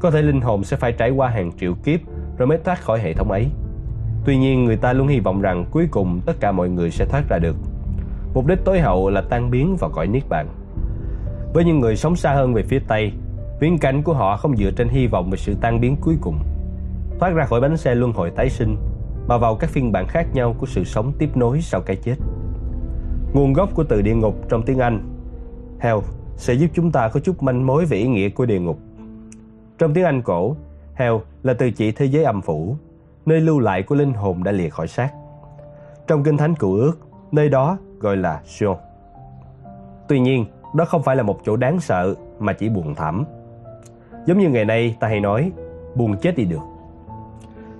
[0.00, 2.00] Có thể linh hồn sẽ phải trải qua hàng triệu kiếp
[2.38, 3.46] rồi mới thoát khỏi hệ thống ấy.
[4.24, 7.04] Tuy nhiên, người ta luôn hy vọng rằng cuối cùng tất cả mọi người sẽ
[7.04, 7.56] thoát ra được.
[8.34, 10.46] Mục đích tối hậu là tan biến vào cõi niết bàn.
[11.54, 13.12] Với những người sống xa hơn về phía Tây,
[13.60, 16.38] viễn cảnh của họ không dựa trên hy vọng về sự tan biến cuối cùng.
[17.20, 18.76] Thoát ra khỏi bánh xe luân hồi tái sinh,
[19.28, 22.14] mà vào các phiên bản khác nhau của sự sống tiếp nối sau cái chết.
[23.32, 25.08] Nguồn gốc của từ địa ngục trong tiếng Anh,
[25.80, 25.98] hell,
[26.36, 28.78] sẽ giúp chúng ta có chút manh mối về ý nghĩa của địa ngục.
[29.78, 30.56] Trong tiếng Anh cổ,
[31.02, 32.76] theo là từ chỉ thế giới âm phủ,
[33.26, 35.10] nơi lưu lại của linh hồn đã lìa khỏi xác.
[36.06, 36.92] Trong Kinh Thánh Cựu Ước,
[37.32, 38.76] nơi đó gọi là Sion.
[40.08, 40.44] Tuy nhiên,
[40.74, 43.24] đó không phải là một chỗ đáng sợ mà chỉ buồn thảm.
[44.26, 45.52] Giống như ngày nay ta hay nói,
[45.94, 46.62] buồn chết đi được.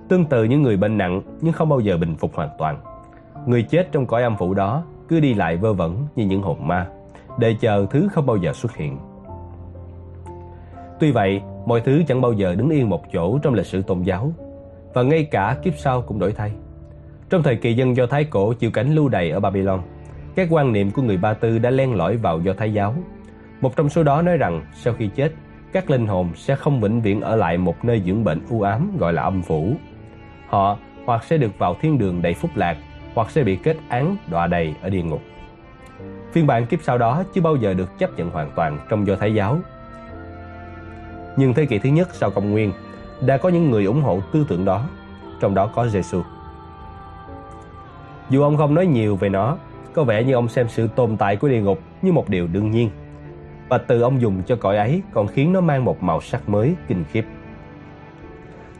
[0.09, 2.79] Tương tự những người bệnh nặng nhưng không bao giờ bình phục hoàn toàn.
[3.45, 6.67] Người chết trong cõi âm phủ đó cứ đi lại vơ vẩn như những hồn
[6.67, 6.87] ma,
[7.37, 8.97] để chờ thứ không bao giờ xuất hiện.
[10.99, 14.01] Tuy vậy, mọi thứ chẳng bao giờ đứng yên một chỗ trong lịch sử tôn
[14.01, 14.33] giáo,
[14.93, 16.51] và ngay cả kiếp sau cũng đổi thay.
[17.29, 19.81] Trong thời kỳ dân Do Thái cổ chịu cảnh lưu đày ở Babylon,
[20.35, 22.95] các quan niệm của người Ba Tư đã len lỏi vào Do Thái giáo.
[23.61, 25.33] Một trong số đó nói rằng sau khi chết,
[25.73, 28.97] các linh hồn sẽ không vĩnh viễn ở lại một nơi dưỡng bệnh u ám
[28.99, 29.73] gọi là âm phủ.
[30.47, 32.77] Họ hoặc sẽ được vào thiên đường đầy phúc lạc,
[33.13, 35.21] hoặc sẽ bị kết án đọa đầy ở địa ngục.
[36.31, 39.15] Phiên bản kiếp sau đó chưa bao giờ được chấp nhận hoàn toàn trong Do
[39.15, 39.59] Thái giáo.
[41.37, 42.73] Nhưng thế kỷ thứ nhất sau công nguyên,
[43.21, 44.85] đã có những người ủng hộ tư tưởng đó,
[45.39, 46.21] trong đó có Giêsu.
[48.29, 49.57] Dù ông không nói nhiều về nó,
[49.93, 52.71] có vẻ như ông xem sự tồn tại của địa ngục như một điều đương
[52.71, 52.89] nhiên.
[53.69, 56.75] Và từ ông dùng cho cõi ấy còn khiến nó mang một màu sắc mới
[56.87, 57.25] kinh khiếp.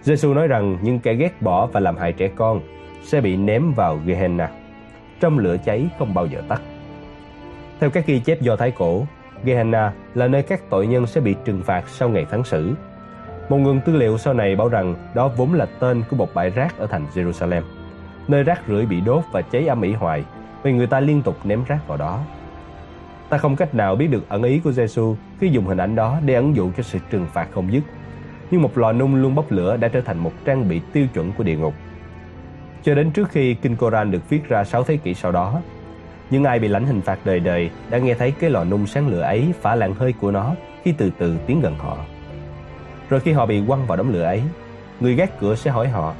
[0.01, 2.61] Giêsu nói rằng những kẻ ghét bỏ và làm hại trẻ con
[3.03, 4.51] sẽ bị ném vào Gehenna,
[5.19, 6.61] trong lửa cháy không bao giờ tắt.
[7.79, 9.05] Theo các ghi chép do Thái cổ,
[9.43, 12.73] Gehenna là nơi các tội nhân sẽ bị trừng phạt sau ngày phán xử.
[13.49, 16.49] Một nguồn tư liệu sau này bảo rằng đó vốn là tên của một bãi
[16.49, 17.61] rác ở thành Jerusalem,
[18.27, 20.23] nơi rác rưởi bị đốt và cháy âm ỉ hoài
[20.63, 22.19] vì người ta liên tục ném rác vào đó.
[23.29, 26.19] Ta không cách nào biết được ẩn ý của Giêsu khi dùng hình ảnh đó
[26.25, 27.83] để ẩn dụ cho sự trừng phạt không dứt.
[28.51, 31.31] Nhưng một lò nung luôn bốc lửa đã trở thành một trang bị tiêu chuẩn
[31.31, 31.73] của địa ngục.
[32.83, 35.61] Cho đến trước khi Kinh Koran được viết ra 6 thế kỷ sau đó,
[36.33, 39.07] những ai bị lãnh hình phạt đời đời đã nghe thấy cái lò nung sáng
[39.07, 41.97] lửa ấy phả làn hơi của nó khi từ từ tiến gần họ.
[43.09, 44.43] Rồi khi họ bị quăng vào đống lửa ấy,
[44.99, 46.13] người gác cửa sẽ hỏi họ,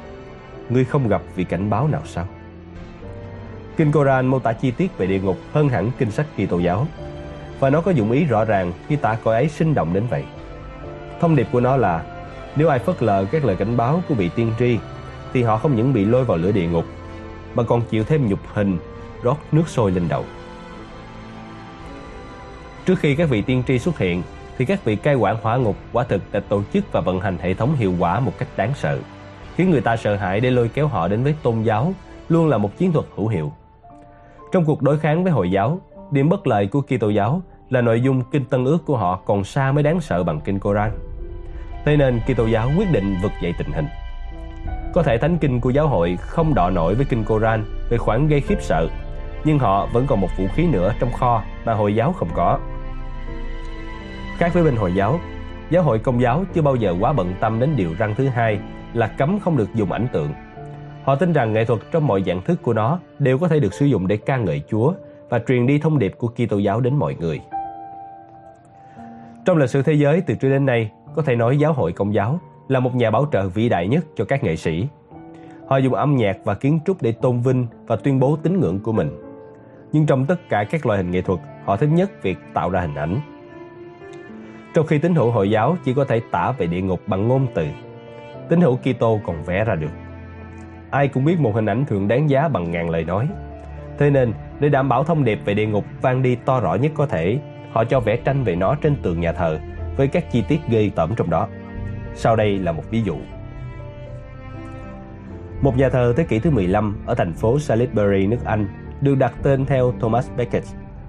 [0.68, 2.26] ngươi không gặp vị cảnh báo nào sao?
[3.76, 6.58] Kinh Koran mô tả chi tiết về địa ngục hơn hẳn kinh sách kỳ tô
[6.58, 6.86] giáo,
[7.60, 10.24] và nó có dụng ý rõ ràng khi tả cõi ấy sinh động đến vậy.
[11.20, 12.02] Thông điệp của nó là
[12.56, 14.78] nếu ai phớt lờ các lời cảnh báo của vị tiên tri
[15.32, 16.84] thì họ không những bị lôi vào lửa địa ngục
[17.54, 18.78] mà còn chịu thêm nhục hình
[19.24, 20.24] rót nước sôi lên đầu.
[22.86, 24.22] Trước khi các vị tiên tri xuất hiện
[24.58, 27.38] thì các vị cai quản hỏa ngục quả thực đã tổ chức và vận hành
[27.38, 28.98] hệ thống hiệu quả một cách đáng sợ,
[29.56, 31.92] khiến người ta sợ hãi để lôi kéo họ đến với tôn giáo
[32.28, 33.52] luôn là một chiến thuật hữu hiệu.
[34.52, 38.00] Trong cuộc đối kháng với Hồi giáo, điểm bất lợi của Kitô giáo là nội
[38.00, 40.90] dung kinh Tân ước của họ còn xa mới đáng sợ bằng kinh Koran.
[41.84, 43.86] Thế nên Kitô giáo quyết định vực dậy tình hình.
[44.94, 48.28] Có thể thánh kinh của giáo hội không đọ nổi với kinh Koran về khoản
[48.28, 48.88] gây khiếp sợ,
[49.44, 52.58] nhưng họ vẫn còn một vũ khí nữa trong kho mà Hồi giáo không có.
[54.38, 55.20] Khác với bên Hồi giáo,
[55.70, 58.58] giáo hội Công giáo chưa bao giờ quá bận tâm đến điều răng thứ hai
[58.94, 60.30] là cấm không được dùng ảnh tượng.
[61.04, 63.74] Họ tin rằng nghệ thuật trong mọi dạng thức của nó đều có thể được
[63.74, 64.92] sử dụng để ca ngợi Chúa
[65.28, 67.40] và truyền đi thông điệp của Kitô giáo đến mọi người.
[69.44, 72.14] Trong lịch sử thế giới từ trước đến nay, có thể nói giáo hội công
[72.14, 72.38] giáo
[72.68, 74.86] là một nhà bảo trợ vĩ đại nhất cho các nghệ sĩ.
[75.66, 78.80] Họ dùng âm nhạc và kiến trúc để tôn vinh và tuyên bố tín ngưỡng
[78.80, 79.23] của mình.
[79.94, 82.80] Nhưng trong tất cả các loại hình nghệ thuật, họ thích nhất việc tạo ra
[82.80, 83.20] hình ảnh.
[84.74, 87.46] Trong khi tín hữu Hồi giáo chỉ có thể tả về địa ngục bằng ngôn
[87.54, 87.66] từ,
[88.48, 89.90] tín hữu Kitô còn vẽ ra được.
[90.90, 93.28] Ai cũng biết một hình ảnh thường đáng giá bằng ngàn lời nói.
[93.98, 96.92] Thế nên, để đảm bảo thông điệp về địa ngục vang đi to rõ nhất
[96.94, 97.38] có thể,
[97.72, 99.58] họ cho vẽ tranh về nó trên tường nhà thờ
[99.96, 101.48] với các chi tiết ghê tởm trong đó.
[102.14, 103.16] Sau đây là một ví dụ.
[105.60, 109.34] Một nhà thờ thế kỷ thứ 15 ở thành phố Salisbury, nước Anh được đặt
[109.42, 110.64] tên theo Thomas Becket,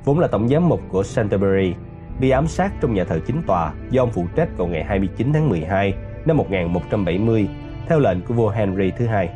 [0.05, 1.73] vốn là tổng giám mục của Canterbury,
[2.19, 5.33] bị ám sát trong nhà thờ chính tòa do ông phụ trách vào ngày 29
[5.33, 5.93] tháng 12
[6.25, 7.47] năm 1170
[7.87, 9.29] theo lệnh của vua Henry thứ hai.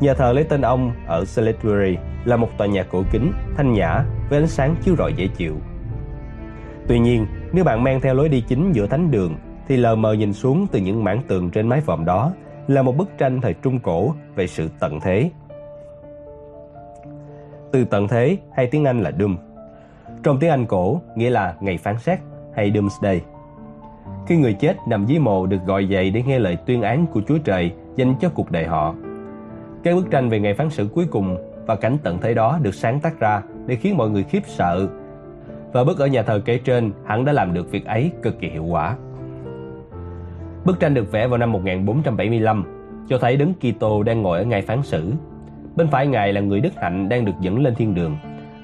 [0.00, 4.04] Nhà thờ lấy tên ông ở Salisbury là một tòa nhà cổ kính, thanh nhã
[4.30, 5.56] với ánh sáng chiếu rọi dễ chịu.
[6.88, 9.36] Tuy nhiên, nếu bạn mang theo lối đi chính giữa thánh đường
[9.68, 12.32] thì lờ mờ nhìn xuống từ những mảng tường trên mái vòm đó
[12.68, 15.30] là một bức tranh thời Trung Cổ về sự tận thế.
[17.72, 19.36] Từ tận thế hay tiếng Anh là Doom.
[20.22, 22.18] Trong tiếng Anh cổ nghĩa là ngày phán xét
[22.56, 23.20] hay Doomsday.
[24.26, 27.20] Khi người chết nằm dưới mồ được gọi dậy để nghe lời tuyên án của
[27.28, 28.94] Chúa Trời dành cho cuộc đời họ.
[29.82, 32.74] Cái bức tranh về ngày phán xử cuối cùng và cảnh tận thế đó được
[32.74, 34.88] sáng tác ra để khiến mọi người khiếp sợ.
[35.72, 38.48] Và bức ở nhà thờ kể trên hẳn đã làm được việc ấy cực kỳ
[38.48, 38.96] hiệu quả.
[40.64, 42.64] Bức tranh được vẽ vào năm 1475,
[43.08, 45.12] cho thấy đấng Kitô đang ngồi ở ngày phán xử.
[45.78, 48.16] Bên phải ngài là người đức hạnh đang được dẫn lên thiên đường,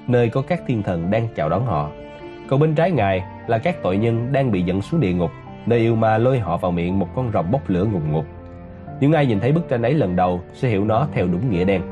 [0.06, 1.90] nơi có các thiên thần đang chào đón họ.
[2.48, 5.30] Còn bên trái ngài là các tội nhân đang bị dẫn xuống địa ngục,
[5.66, 8.24] nơi yêu ma lôi họ vào miệng một con rồng bốc lửa ngùng ngục.
[9.00, 11.64] Những ai nhìn thấy bức tranh ấy lần đầu sẽ hiểu nó theo đúng nghĩa
[11.64, 11.82] đen.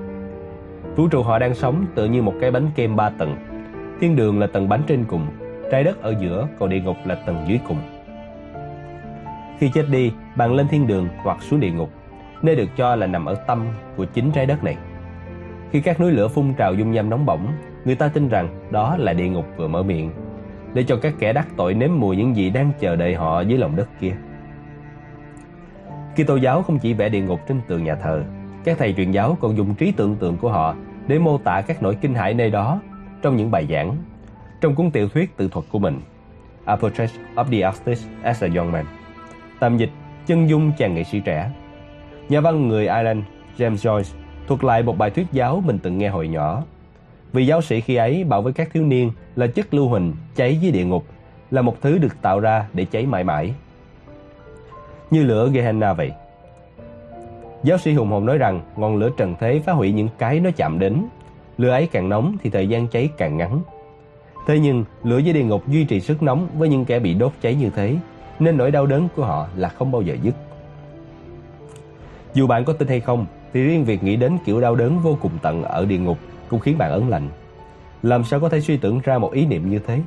[0.97, 3.37] Vũ trụ họ đang sống tựa như một cái bánh kem ba tầng.
[4.01, 5.27] Thiên đường là tầng bánh trên cùng,
[5.71, 7.79] trái đất ở giữa, còn địa ngục là tầng dưới cùng.
[9.59, 11.91] Khi chết đi, bạn lên thiên đường hoặc xuống địa ngục,
[12.43, 13.67] nơi được cho là nằm ở tâm
[13.97, 14.77] của chính trái đất này.
[15.73, 17.53] Khi các núi lửa phun trào dung nham nóng bỏng,
[17.85, 20.11] người ta tin rằng đó là địa ngục vừa mở miệng,
[20.75, 23.59] để cho các kẻ đắc tội nếm mùi những gì đang chờ đợi họ dưới
[23.59, 24.15] lòng đất kia.
[26.15, 28.23] Kitô giáo không chỉ vẽ địa ngục trên tường nhà thờ,
[28.65, 30.75] các thầy truyền giáo còn dùng trí tưởng tượng của họ
[31.07, 32.81] để mô tả các nỗi kinh hãi nơi đó
[33.23, 33.97] trong những bài giảng,
[34.61, 36.01] trong cuốn tiểu thuyết tự thuật của mình,
[36.65, 38.85] A Portrait of the Artist as a Young Man.
[39.61, 39.91] Tạm dịch
[40.27, 41.51] chân dung chàng nghệ sĩ trẻ.
[42.29, 43.21] Nhà văn người Ireland
[43.59, 46.63] James Joyce thuật lại một bài thuyết giáo mình từng nghe hồi nhỏ.
[47.33, 50.59] Vì giáo sĩ khi ấy bảo với các thiếu niên là chất lưu huỳnh cháy
[50.61, 51.05] dưới địa ngục
[51.51, 53.55] là một thứ được tạo ra để cháy mãi mãi.
[55.11, 56.13] Như lửa Gehenna vậy.
[57.63, 60.51] Giáo sĩ hùng hồn nói rằng ngọn lửa trần thế phá hủy những cái nó
[60.57, 61.05] chạm đến.
[61.59, 63.61] Lửa ấy càng nóng thì thời gian cháy càng ngắn.
[64.47, 67.33] Thế nhưng lửa dưới địa ngục duy trì sức nóng với những kẻ bị đốt
[67.43, 67.97] cháy như thế
[68.39, 70.35] nên nỗi đau đớn của họ là không bao giờ dứt.
[72.35, 75.19] Dù bạn có tin hay không, thì riêng việc nghĩ đến kiểu đau đớn vô
[75.21, 77.29] cùng tận ở địa ngục cũng khiến bạn ấn lạnh.
[78.03, 80.01] Làm sao có thể suy tưởng ra một ý niệm như thế?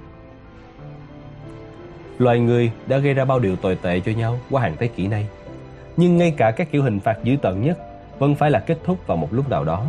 [2.18, 5.08] Loài người đã gây ra bao điều tồi tệ cho nhau qua hàng thế kỷ
[5.08, 5.28] nay.
[5.98, 7.78] Nhưng ngay cả các kiểu hình phạt dữ tợn nhất
[8.20, 9.86] vẫn phải là kết thúc vào một lúc nào đó,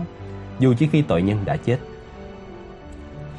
[0.59, 1.78] dù chỉ khi tội nhân đã chết.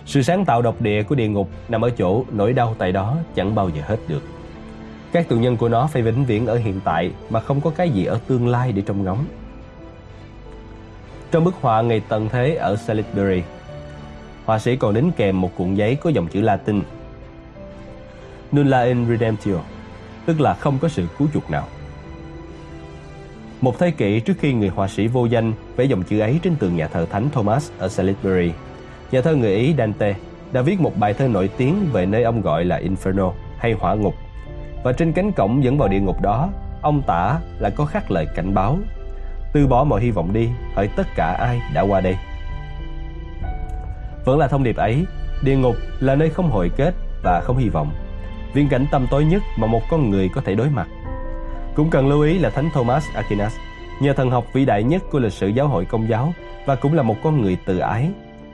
[0.05, 3.17] Sự sáng tạo độc địa của địa ngục nằm ở chỗ nỗi đau tại đó
[3.35, 4.21] chẳng bao giờ hết được.
[5.11, 7.89] Các tù nhân của nó phải vĩnh viễn ở hiện tại mà không có cái
[7.89, 9.25] gì ở tương lai để trông ngóng.
[11.31, 13.41] Trong bức họa Ngày Tận Thế ở Salisbury,
[14.45, 16.81] họa sĩ còn đính kèm một cuộn giấy có dòng chữ Latin
[18.55, 19.55] Nulla in redemptio,
[20.25, 21.67] tức là không có sự cứu chuộc nào.
[23.61, 26.55] Một thế kỷ trước khi người họa sĩ vô danh vẽ dòng chữ ấy trên
[26.55, 28.51] tường nhà thờ Thánh Thomas ở Salisbury,
[29.11, 30.15] nhà thơ người Ý Dante
[30.51, 33.93] đã viết một bài thơ nổi tiếng về nơi ông gọi là Inferno hay hỏa
[33.93, 34.13] ngục
[34.83, 36.49] và trên cánh cổng dẫn vào địa ngục đó,
[36.81, 38.77] ông tả là có khắc lời cảnh báo.
[39.57, 42.15] Từ bỏ mọi hy vọng đi, hỡi tất cả ai đã qua đây.
[44.25, 45.05] Vẫn là thông điệp ấy,
[45.43, 46.93] địa ngục là nơi không hồi kết
[47.23, 47.91] và không hy vọng.
[48.53, 50.87] Viễn cảnh tăm tối nhất mà một con người có thể đối mặt.
[51.75, 53.55] Cũng cần lưu ý là Thánh Thomas Aquinas,
[54.01, 56.33] nhà thần học vĩ đại nhất của lịch sử giáo hội công giáo
[56.65, 58.09] và cũng là một con người tự ái,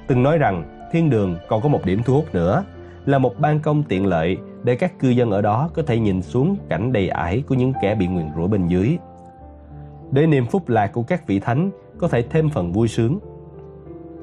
[0.07, 2.63] từng nói rằng thiên đường còn có một điểm thu hút nữa
[3.05, 6.21] là một ban công tiện lợi để các cư dân ở đó có thể nhìn
[6.21, 8.97] xuống cảnh đầy ải của những kẻ bị nguyền rủa bên dưới.
[10.13, 13.19] Để niềm phúc lạc của các vị thánh có thể thêm phần vui sướng.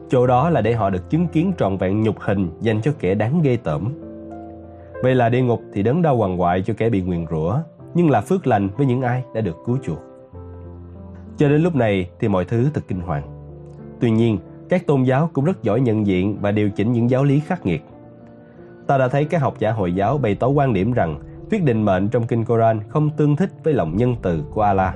[0.09, 3.14] Chỗ đó là để họ được chứng kiến trọn vẹn nhục hình dành cho kẻ
[3.14, 3.93] đáng ghê tởm.
[5.03, 7.59] Vậy là địa ngục thì đớn đau hoàng hoại cho kẻ bị nguyền rủa,
[7.95, 9.99] nhưng là phước lành với những ai đã được cứu chuộc.
[11.36, 13.22] Cho đến lúc này thì mọi thứ thật kinh hoàng.
[14.01, 14.38] Tuy nhiên,
[14.68, 17.66] các tôn giáo cũng rất giỏi nhận diện và điều chỉnh những giáo lý khắc
[17.66, 17.82] nghiệt
[18.91, 21.20] ta đã thấy các học giả Hồi giáo bày tỏ quan điểm rằng
[21.51, 24.95] Thuyết định mệnh trong kinh Koran không tương thích với lòng nhân từ của Allah.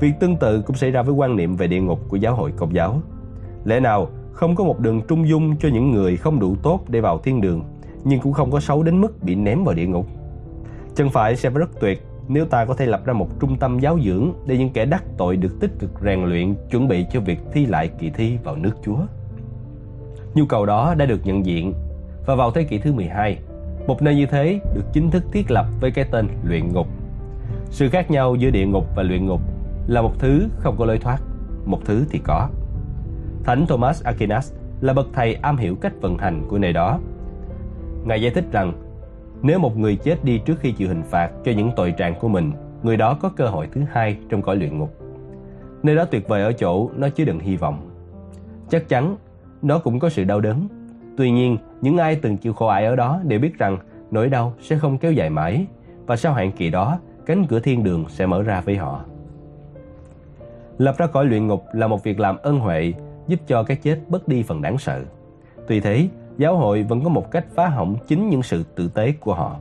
[0.00, 2.52] Việc tương tự cũng xảy ra với quan niệm về địa ngục của giáo hội
[2.56, 3.00] công giáo.
[3.64, 7.00] Lẽ nào không có một đường trung dung cho những người không đủ tốt để
[7.00, 7.64] vào thiên đường,
[8.04, 10.06] nhưng cũng không có xấu đến mức bị ném vào địa ngục?
[10.94, 13.98] Chân phải sẽ rất tuyệt nếu ta có thể lập ra một trung tâm giáo
[14.04, 17.38] dưỡng để những kẻ đắc tội được tích cực rèn luyện chuẩn bị cho việc
[17.52, 18.98] thi lại kỳ thi vào nước Chúa.
[20.34, 21.74] Nhu cầu đó đã được nhận diện
[22.26, 23.38] và vào thế kỷ thứ 12,
[23.86, 26.86] một nơi như thế được chính thức thiết lập với cái tên luyện ngục.
[27.70, 29.40] Sự khác nhau giữa địa ngục và luyện ngục
[29.86, 31.18] là một thứ không có lối thoát,
[31.64, 32.48] một thứ thì có.
[33.44, 36.98] Thánh Thomas Aquinas là bậc thầy am hiểu cách vận hành của nơi đó.
[38.04, 38.72] Ngài giải thích rằng
[39.42, 42.28] nếu một người chết đi trước khi chịu hình phạt cho những tội trạng của
[42.28, 42.52] mình,
[42.82, 44.94] người đó có cơ hội thứ hai trong cõi luyện ngục.
[45.82, 47.90] Nơi đó tuyệt vời ở chỗ nó chứa đựng hy vọng.
[48.68, 49.16] Chắc chắn
[49.62, 50.68] nó cũng có sự đau đớn.
[51.16, 53.78] Tuy nhiên, những ai từng chịu khổ ải ở đó đều biết rằng
[54.10, 55.66] nỗi đau sẽ không kéo dài mãi
[56.06, 59.04] và sau hạn kỳ đó, cánh cửa thiên đường sẽ mở ra với họ.
[60.80, 62.92] Lập ra cõi luyện ngục là một việc làm ân huệ
[63.26, 65.04] giúp cho cái chết bớt đi phần đáng sợ.
[65.68, 66.08] Tuy thế,
[66.38, 69.56] giáo hội vẫn có một cách phá hỏng chính những sự tử tế của họ.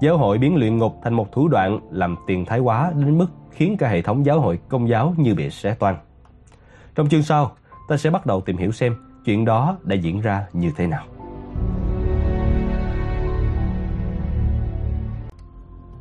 [0.00, 3.26] Giáo hội biến luyện ngục thành một thủ đoạn làm tiền thái quá đến mức
[3.50, 5.96] khiến cả hệ thống giáo hội công giáo như bị xé toan.
[6.94, 7.52] Trong chương sau,
[7.88, 11.04] ta sẽ bắt đầu tìm hiểu xem chuyện đó đã diễn ra như thế nào.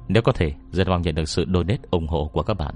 [0.07, 2.75] Nếu có thể, rất mong nhận được sự donate ủng hộ của các bạn.